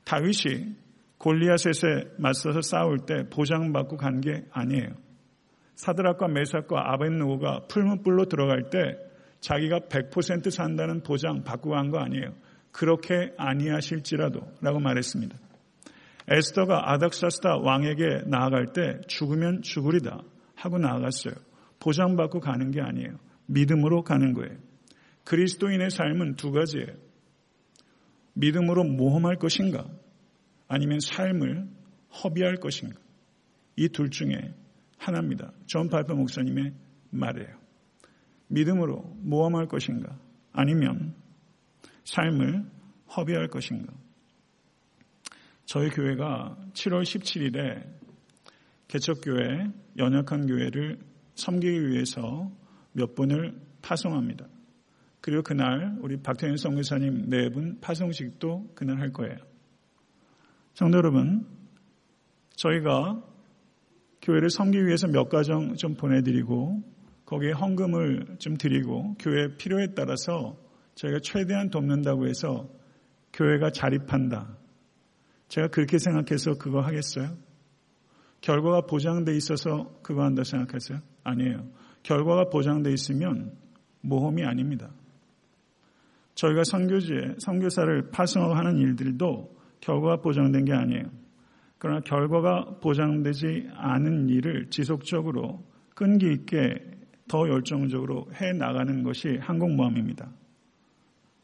다윗이 0.05 0.75
골리앗에 1.19 1.71
맞서서 2.19 2.61
싸울 2.61 2.99
때 3.07 3.29
보장받고 3.31 3.97
간 3.97 4.21
게 4.21 4.45
아니에요. 4.53 4.89
사드락과 5.77 6.29
메삭과 6.29 6.93
아벤누고가 6.93 7.67
풀문불로 7.69 8.27
들어갈 8.27 8.71
때 8.71 8.79
자기가 9.41 9.81
100% 9.89 10.51
산다는 10.51 11.03
보장 11.03 11.43
받고 11.43 11.71
간 11.71 11.91
거 11.91 11.99
아니에요. 11.99 12.33
그렇게 12.73 13.33
아니하실지라도 13.37 14.41
라고 14.61 14.81
말했습니다. 14.81 15.37
에스더가 16.29 16.93
아닥사스다 16.93 17.59
왕에게 17.59 18.23
나아갈 18.27 18.73
때 18.73 19.01
죽으면 19.07 19.63
죽으리다 19.63 20.23
하고 20.57 20.79
나아갔어요. 20.79 21.35
보장받고 21.85 22.41
가는 22.41 22.71
게 22.71 22.81
아니에요. 22.81 23.19
믿음으로 23.47 24.03
가는 24.03 24.33
거예요. 24.33 24.57
그리스도인의 25.25 25.91
삶은 25.91 26.37
두 26.37 26.51
가지예요. 26.51 26.97
믿음으로 28.33 28.85
모험할 28.85 29.37
것인가? 29.37 29.87
아니면 30.67 30.99
삶을 31.01 31.69
허비할 32.23 32.57
것인가? 32.57 32.99
이 33.77 33.89
둘 33.89 34.09
중에 34.11 34.55
하나입니다. 34.97 35.53
존 35.67 35.91
파이퍼 35.91 36.15
목사님의 36.15 36.73
말이에요. 37.11 37.55
믿음으로 38.49 39.03
모험할 39.19 39.67
것인가? 39.67 40.19
아니면 40.53 41.15
삶을 42.05 42.65
허비할 43.15 43.49
것인가? 43.49 43.93
저희 45.67 45.91
교회가 45.91 46.57
7월 46.73 47.03
17일에 47.03 47.87
개척교회, 48.89 49.67
연약한 49.99 50.47
교회를 50.47 50.99
섬기기 51.35 51.89
위해서 51.89 52.51
몇 52.93 53.15
분을 53.15 53.61
파송합니다. 53.83 54.47
그리고 55.21 55.43
그날 55.43 55.97
우리 56.01 56.19
박태현 56.19 56.57
선교사님 56.57 57.29
내외분 57.29 57.81
파송식도 57.81 58.73
그날 58.75 59.01
할 59.01 59.13
거예요. 59.13 59.37
성도 60.75 60.99
여러분, 60.99 61.47
저희가 62.57 63.23
교회를 64.23 64.51
섬기기 64.51 64.87
위해서 64.87 65.07
몇 65.07 65.29
가정 65.29 65.77
좀 65.77 65.95
보내드리고 65.95 66.83
거기에 67.27 67.53
헌금을 67.53 68.37
좀 68.39 68.57
드리고 68.57 69.17
교회 69.19 69.57
필요에 69.57 69.95
따라서 69.95 70.57
저희가 70.95 71.21
최대한 71.23 71.71
돕는다고 71.71 72.27
해서 72.27 72.69
교회가 73.33 73.71
자립한다. 73.71 74.57
제가 75.49 75.69
그렇게 75.69 75.99
생각해서 75.99 76.55
그거 76.59 76.81
하겠어요? 76.81 77.37
결과가 78.41 78.83
보장돼 78.83 79.35
있어서 79.37 79.99
그거 80.03 80.23
한다 80.23 80.45
생각했어요? 80.45 81.01
아니에요. 81.25 81.67
결과가 82.03 82.51
보장돼 82.51 82.93
있으면 82.93 83.53
모험이 84.01 84.45
아닙니다. 84.45 84.91
저희가 86.35 86.65
선교지에 86.65 87.37
선교사를 87.39 88.11
파송하는 88.11 88.79
일들도 88.79 89.55
결과가 89.81 90.17
보장된 90.17 90.65
게 90.65 90.73
아니에요. 90.73 91.05
그러나 91.79 92.01
결과가 92.01 92.79
보장되지 92.81 93.69
않은 93.75 94.29
일을 94.29 94.71
지속적으로 94.71 95.65
끈기 95.95 96.33
있게 96.33 96.75
더 97.29 97.49
열정적으로 97.49 98.29
해 98.41 98.53
나가는 98.53 99.03
것이 99.03 99.39
항공모함입니다. 99.41 100.31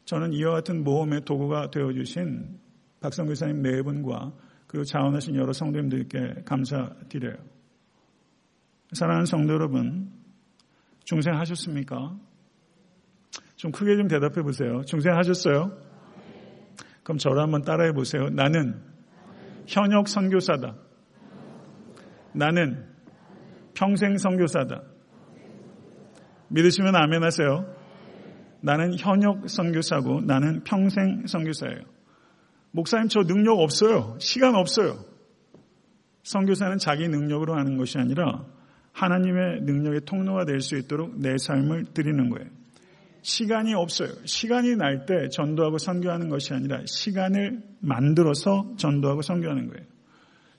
저는 0.05 0.33
이와 0.33 0.53
같은 0.55 0.83
모험의 0.83 1.25
도구가 1.25 1.71
되어주신 1.71 2.59
박성교사님 2.99 3.61
네 3.61 3.81
분과 3.81 4.33
그리고 4.67 4.83
자원하신 4.83 5.35
여러 5.35 5.53
성도님들께 5.53 6.43
감사드려요. 6.45 7.50
사랑하는 8.93 9.25
성도 9.25 9.53
여러분, 9.53 10.11
중생하셨습니까? 11.05 12.17
좀 13.55 13.71
크게 13.71 13.95
좀 13.95 14.07
대답해 14.07 14.41
보세요. 14.41 14.81
중생하셨어요? 14.85 15.71
그럼 17.03 17.17
저를 17.17 17.41
한번 17.41 17.61
따라해 17.61 17.93
보세요. 17.93 18.29
나는 18.29 18.81
현역 19.67 20.07
선교사다. 20.07 20.75
나는 22.33 22.85
평생 23.73 24.17
선교사다. 24.17 24.81
믿으시면 26.49 26.95
아멘 26.95 27.23
하세요. 27.23 27.73
나는 28.61 28.97
현역 28.97 29.49
선교사고 29.49 30.21
나는 30.21 30.63
평생 30.63 31.25
선교사예요. 31.25 31.79
목사님 32.71 33.07
저 33.07 33.21
능력 33.21 33.59
없어요. 33.59 34.17
시간 34.19 34.55
없어요. 34.55 35.05
선교사는 36.23 36.77
자기 36.77 37.07
능력으로 37.07 37.55
하는 37.55 37.77
것이 37.77 37.97
아니라 37.97 38.45
하나님의 38.93 39.61
능력의 39.61 40.01
통로가 40.05 40.45
될 40.45 40.61
수 40.61 40.77
있도록 40.77 41.17
내 41.19 41.37
삶을 41.37 41.85
드리는 41.93 42.29
거예요. 42.29 42.47
시간이 43.23 43.73
없어요. 43.73 44.09
시간이 44.25 44.75
날 44.75 45.05
때 45.05 45.29
전도하고 45.29 45.77
선교하는 45.77 46.29
것이 46.29 46.53
아니라 46.53 46.81
시간을 46.85 47.61
만들어서 47.79 48.73
전도하고 48.77 49.21
선교하는 49.21 49.67
거예요. 49.67 49.85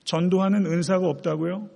전도하는 0.04 0.66
은사가 0.66 1.08
없다고요? 1.08 1.68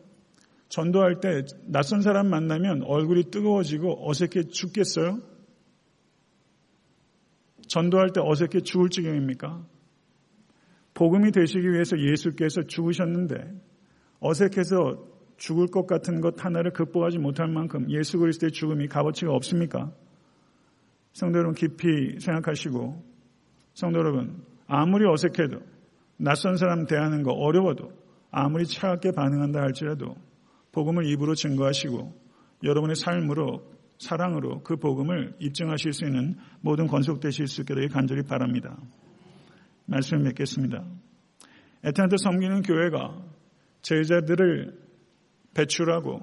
전도할 0.68 1.20
때 1.20 1.44
낯선 1.66 2.02
사람 2.02 2.28
만나면 2.28 2.82
얼굴이 2.84 3.30
뜨거워지고 3.30 4.09
어색해 4.09 4.48
죽겠어요? 4.48 5.20
전도할 7.68 8.11
때 8.12 8.20
어색해 8.22 8.61
죽을 8.62 8.88
지경입니까? 8.90 9.64
복음이 10.94 11.30
되시기 11.32 11.70
위해서 11.70 11.98
예수께서 11.98 12.62
죽으셨는데 12.62 13.36
어색해서 14.20 15.15
죽을 15.37 15.66
것 15.66 15.87
같은 15.87 16.20
것 16.20 16.43
하나를 16.45 16.72
극복하지 16.72 17.18
못할 17.18 17.49
만큼 17.49 17.91
예수 17.91 18.18
그리스도의 18.18 18.53
죽음이 18.53 18.89
값어치가 18.89 19.32
없습니까? 19.32 19.93
성도 21.12 21.39
여러분 21.39 21.55
깊이 21.55 22.18
생각하시고 22.20 23.03
성도 23.74 23.99
여러분 23.99 24.43
아무리 24.66 25.07
어색해도 25.07 25.61
낯선 26.18 26.57
사람 26.57 26.87
대하는 26.87 27.22
거 27.22 27.32
어려워도 27.32 27.93
아무리 28.30 28.66
차갑게 28.66 29.12
반응한다 29.12 29.61
할지라도 29.61 30.16
복음을 30.72 31.07
입으로 31.07 31.34
증거하시고 31.34 32.12
여러분의 32.64 32.97
삶으로 32.97 33.76
사랑으로 33.99 34.62
그 34.62 34.76
복음을 34.76 35.34
입증하실 35.39 35.93
수 35.93 36.05
있는 36.05 36.37
모든 36.61 36.87
건속되실 36.87 37.47
수 37.47 37.62
있게 37.62 37.74
되길 37.74 37.89
간절히 37.89 38.22
바랍니다. 38.22 38.76
말씀을 39.87 40.24
맺겠습니다. 40.24 40.84
에탄트 41.84 42.16
섬기는 42.18 42.62
교회가 42.62 43.16
제자들을 43.82 44.86
배출하고 45.57 46.20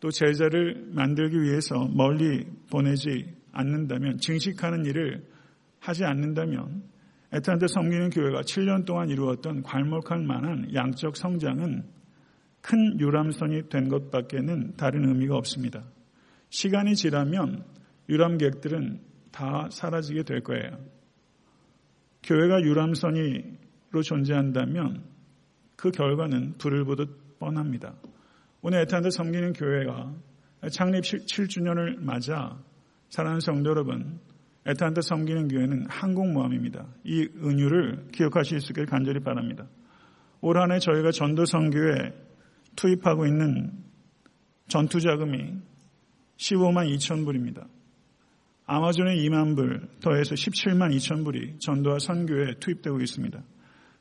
또 0.00 0.10
제자를 0.10 0.90
만들기 0.92 1.40
위해서 1.42 1.88
멀리 1.88 2.46
보내지 2.70 3.34
않는다면 3.52 4.18
증식하는 4.18 4.84
일을 4.84 5.26
하지 5.80 6.04
않는다면 6.04 6.82
에탄트 7.32 7.66
섬기는 7.66 8.10
교회가 8.10 8.42
7년 8.42 8.84
동안 8.84 9.08
이루었던 9.08 9.62
괄목할 9.62 10.20
만한 10.22 10.72
양적 10.74 11.16
성장은 11.16 11.84
큰 12.60 13.00
유람선이 13.00 13.68
된 13.68 13.88
것밖에는 13.88 14.76
다른 14.76 15.08
의미가 15.08 15.36
없습니다. 15.36 15.84
시간이 16.50 16.94
지나면 16.94 17.64
유람객들은 18.08 19.00
다 19.30 19.68
사라지게 19.70 20.22
될 20.22 20.42
거예요. 20.42 20.78
교회가 22.22 22.62
유람선으로 22.62 24.02
존재한다면 24.02 25.04
그 25.76 25.90
결과는 25.90 26.58
불을 26.58 26.84
보듯 26.84 27.38
뻔합니다. 27.38 27.94
오늘 28.60 28.80
애틀랜타 28.80 29.10
섬기는 29.10 29.52
교회가 29.52 30.14
창립 30.72 31.02
7주년을 31.02 32.00
맞아 32.00 32.58
사랑하는 33.08 33.40
성도 33.40 33.70
여러분, 33.70 34.18
애틀랜타 34.66 35.00
섬기는 35.00 35.46
교회는 35.46 35.86
항공모함입니다. 35.88 36.86
이 37.04 37.28
은유를 37.42 38.08
기억하실 38.12 38.60
수 38.60 38.72
있길 38.72 38.86
간절히 38.86 39.20
바랍니다. 39.20 39.68
올 40.40 40.58
한해 40.58 40.80
저희가 40.80 41.12
전도 41.12 41.44
선교에 41.44 42.12
투입하고 42.74 43.26
있는 43.26 43.72
전투 44.66 45.00
자금이 45.00 45.54
15만 46.36 46.92
2천 46.96 47.24
불입니다. 47.24 47.66
아마존의 48.66 49.24
2만 49.24 49.54
불 49.56 49.88
더해서 50.00 50.34
17만 50.34 50.94
2천 50.96 51.24
불이 51.24 51.60
전도와 51.60 51.98
선교에 52.00 52.54
투입되고 52.58 53.00
있습니다. 53.00 53.40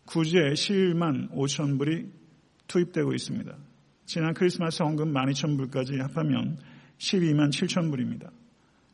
구제에 0.05 0.53
11만 0.53 1.31
5천 1.31 1.77
불이 1.77 2.07
투입되고 2.67 3.13
있습니다. 3.13 3.55
지난 4.07 4.33
크리스마스 4.33 4.81
헌금 4.83 5.11
12,000불까지 5.11 5.97
합하면 5.97 6.57
12만 6.97 7.49
7천 7.49 7.91
불입니다. 7.91 8.31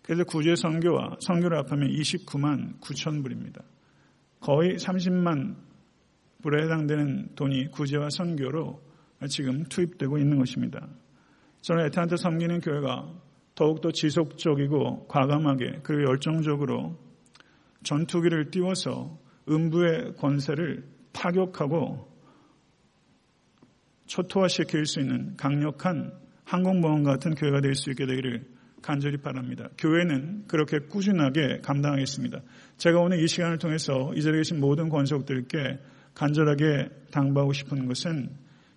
그래서 0.01 0.23
구제 0.23 0.55
선교와 0.55 1.17
선교를 1.21 1.55
합하면 1.59 1.89
29만 1.89 2.79
9천 2.81 3.21
불입니다. 3.21 3.61
거의 4.39 4.75
30만 4.75 5.55
불에 6.41 6.63
해당되는 6.63 7.35
돈이 7.35 7.69
구제와 7.69 8.09
선교로 8.09 8.81
지금 9.29 9.63
투입되고 9.65 10.17
있는 10.17 10.39
것입니다. 10.39 10.87
저는 11.61 11.85
에탄트 11.85 12.17
섬기는 12.17 12.59
교회가 12.61 13.07
더욱더 13.53 13.91
지속적이고 13.91 15.05
과감하게 15.07 15.81
그리고 15.83 16.09
열정적으로 16.09 16.97
전투기를 17.83 18.49
띄워서 18.49 19.15
음부의 19.47 20.15
권세를 20.17 20.83
타격하고 21.11 22.12
초토화시킬 24.13 24.85
수 24.85 24.99
있는 24.99 25.35
강력한 25.37 26.13
항공모함 26.45 27.01
같은 27.01 27.33
교회가 27.33 27.61
될 27.61 27.73
수 27.73 27.89
있게 27.89 28.05
되기를 28.05 28.45
간절히 28.83 29.17
바랍니다. 29.17 29.69
교회는 29.79 30.43
그렇게 30.47 30.77
꾸준하게 30.77 31.61
감당하겠습니다. 31.63 32.41
제가 32.77 32.99
오늘 32.99 33.23
이 33.23 33.27
시간을 33.27 33.57
통해서 33.57 34.13
이 34.13 34.21
자리에 34.21 34.41
계신 34.41 34.59
모든 34.59 34.89
권속들께 34.89 35.79
간절하게 36.13 36.89
당부하고 37.11 37.53
싶은 37.53 37.87
것은 37.87 38.29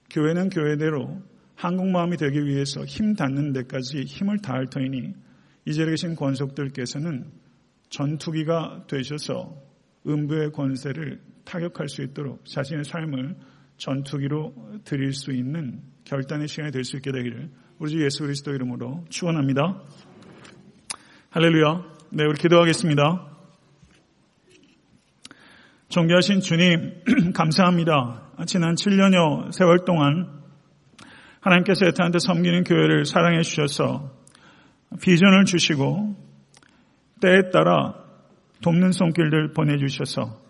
교회는 0.09 0.49
교회대로 0.49 1.20
한국마음이 1.55 2.16
되기 2.16 2.43
위해서 2.47 2.82
힘 2.87 3.14
닿는 3.14 3.53
데까지 3.53 4.05
힘을 4.05 4.39
다할 4.39 4.68
터이니 4.70 5.12
이 5.66 5.74
자리에 5.74 5.91
계신 5.91 6.14
권속들께서는 6.16 7.26
전투기가 7.91 8.87
되셔서 8.89 9.55
음부의 10.07 10.53
권세를 10.53 11.20
타격할 11.45 11.89
수 11.89 12.03
있도록 12.03 12.47
자신의 12.47 12.84
삶을 12.84 13.37
전투기로 13.77 14.81
드릴 14.85 15.12
수 15.12 15.33
있는 15.33 15.83
결단의 16.05 16.49
시간이 16.49 16.72
될 16.72 16.85
수 16.85 16.97
있게 16.97 17.12
되기를 17.12 17.51
우리 17.79 17.91
주 17.91 18.03
예수 18.03 18.22
그리스도 18.22 18.55
이름으로 18.55 19.05
축원합니다. 19.11 19.83
할렐루야. 21.31 21.85
네, 22.11 22.24
우리 22.24 22.39
기도하겠습니다. 22.39 23.37
존귀하신 25.89 26.41
주님, 26.41 27.03
감사합니다. 27.35 28.33
지난 28.47 28.74
7년여 28.74 29.53
세월 29.53 29.85
동안 29.85 30.43
하나님께서 31.41 31.87
에타한테 31.87 32.18
섬기는 32.18 32.64
교회를 32.64 33.05
사랑해 33.05 33.43
주셔서 33.43 34.11
비전을 35.01 35.45
주시고 35.45 36.16
때에 37.20 37.51
따라 37.53 37.95
돕는 38.62 38.93
손길들 38.93 39.53
보내주셔서 39.53 40.41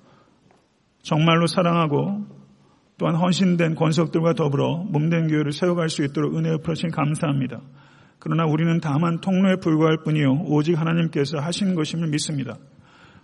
정말로 1.02 1.46
사랑하고 1.46 2.35
또한 2.98 3.14
헌신된 3.14 3.74
권석들과 3.74 4.34
더불어 4.34 4.84
몸된 4.88 5.28
교회를 5.28 5.52
세워갈 5.52 5.88
수 5.90 6.02
있도록 6.04 6.36
은혜를 6.36 6.58
풀어주신 6.58 6.90
감사합니다. 6.90 7.60
그러나 8.18 8.44
우리는 8.46 8.80
다만 8.80 9.20
통로에 9.20 9.56
불과할 9.56 9.98
뿐이요 10.02 10.44
오직 10.46 10.78
하나님께서 10.78 11.38
하신 11.38 11.74
것임을 11.74 12.08
믿습니다. 12.08 12.56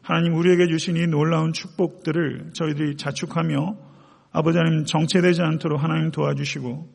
하나님 0.02 0.34
우리에게 0.34 0.66
주신 0.66 0.96
이 0.96 1.06
놀라운 1.06 1.52
축복들을 1.52 2.50
저희들이 2.52 2.96
자축하며 2.96 3.76
아버지 4.32 4.58
하나님 4.58 4.84
정체되지 4.84 5.42
않도록 5.42 5.82
하나님 5.82 6.10
도와주시고 6.10 6.88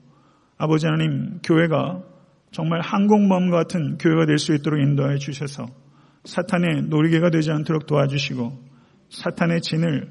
아버지 0.57 0.85
하나님 0.85 1.39
교회가 1.43 2.03
정말 2.51 2.81
항공모함 2.81 3.49
같은 3.49 3.97
교회가 3.97 4.25
될 4.25 4.37
수 4.37 4.53
있도록 4.53 4.79
인도해 4.79 5.17
주셔서 5.17 5.67
사탄의 6.25 6.83
놀이개가 6.89 7.29
되지 7.29 7.51
않도록 7.51 7.87
도와주시고 7.87 8.51
사탄의 9.09 9.61
진을 9.61 10.09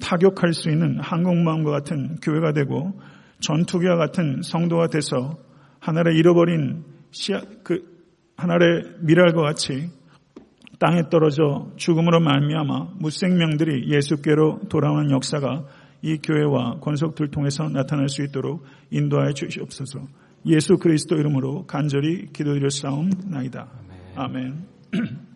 타격할 0.00 0.52
수 0.52 0.70
있는 0.70 0.98
항공모함과 1.00 1.70
같은 1.70 2.16
교회가 2.22 2.52
되고 2.52 3.00
전투기와 3.40 3.96
같은 3.96 4.42
성도가 4.42 4.88
돼서 4.88 5.38
하나를 5.80 6.16
잃어버린 6.16 6.84
시야, 7.10 7.40
그 7.62 7.82
하나의 8.36 8.84
미랄과 9.00 9.42
같이 9.42 9.90
땅에 10.78 11.08
떨어져 11.10 11.72
죽음으로 11.76 12.20
말미암아 12.20 12.94
무생명들이 13.00 13.90
예수께로 13.92 14.60
돌아오는 14.68 15.10
역사가 15.10 15.64
이 16.02 16.18
교회와 16.18 16.78
권속들 16.80 17.30
통해서 17.30 17.68
나타날 17.68 18.08
수 18.08 18.22
있도록 18.22 18.64
인도하여 18.90 19.32
주시옵소서. 19.32 20.06
예수 20.46 20.76
그리스도 20.76 21.16
이름으로 21.16 21.66
간절히 21.66 22.26
기도드렸사옵나이다. 22.32 23.68
아멘. 24.14 24.66
아멘. 24.92 25.18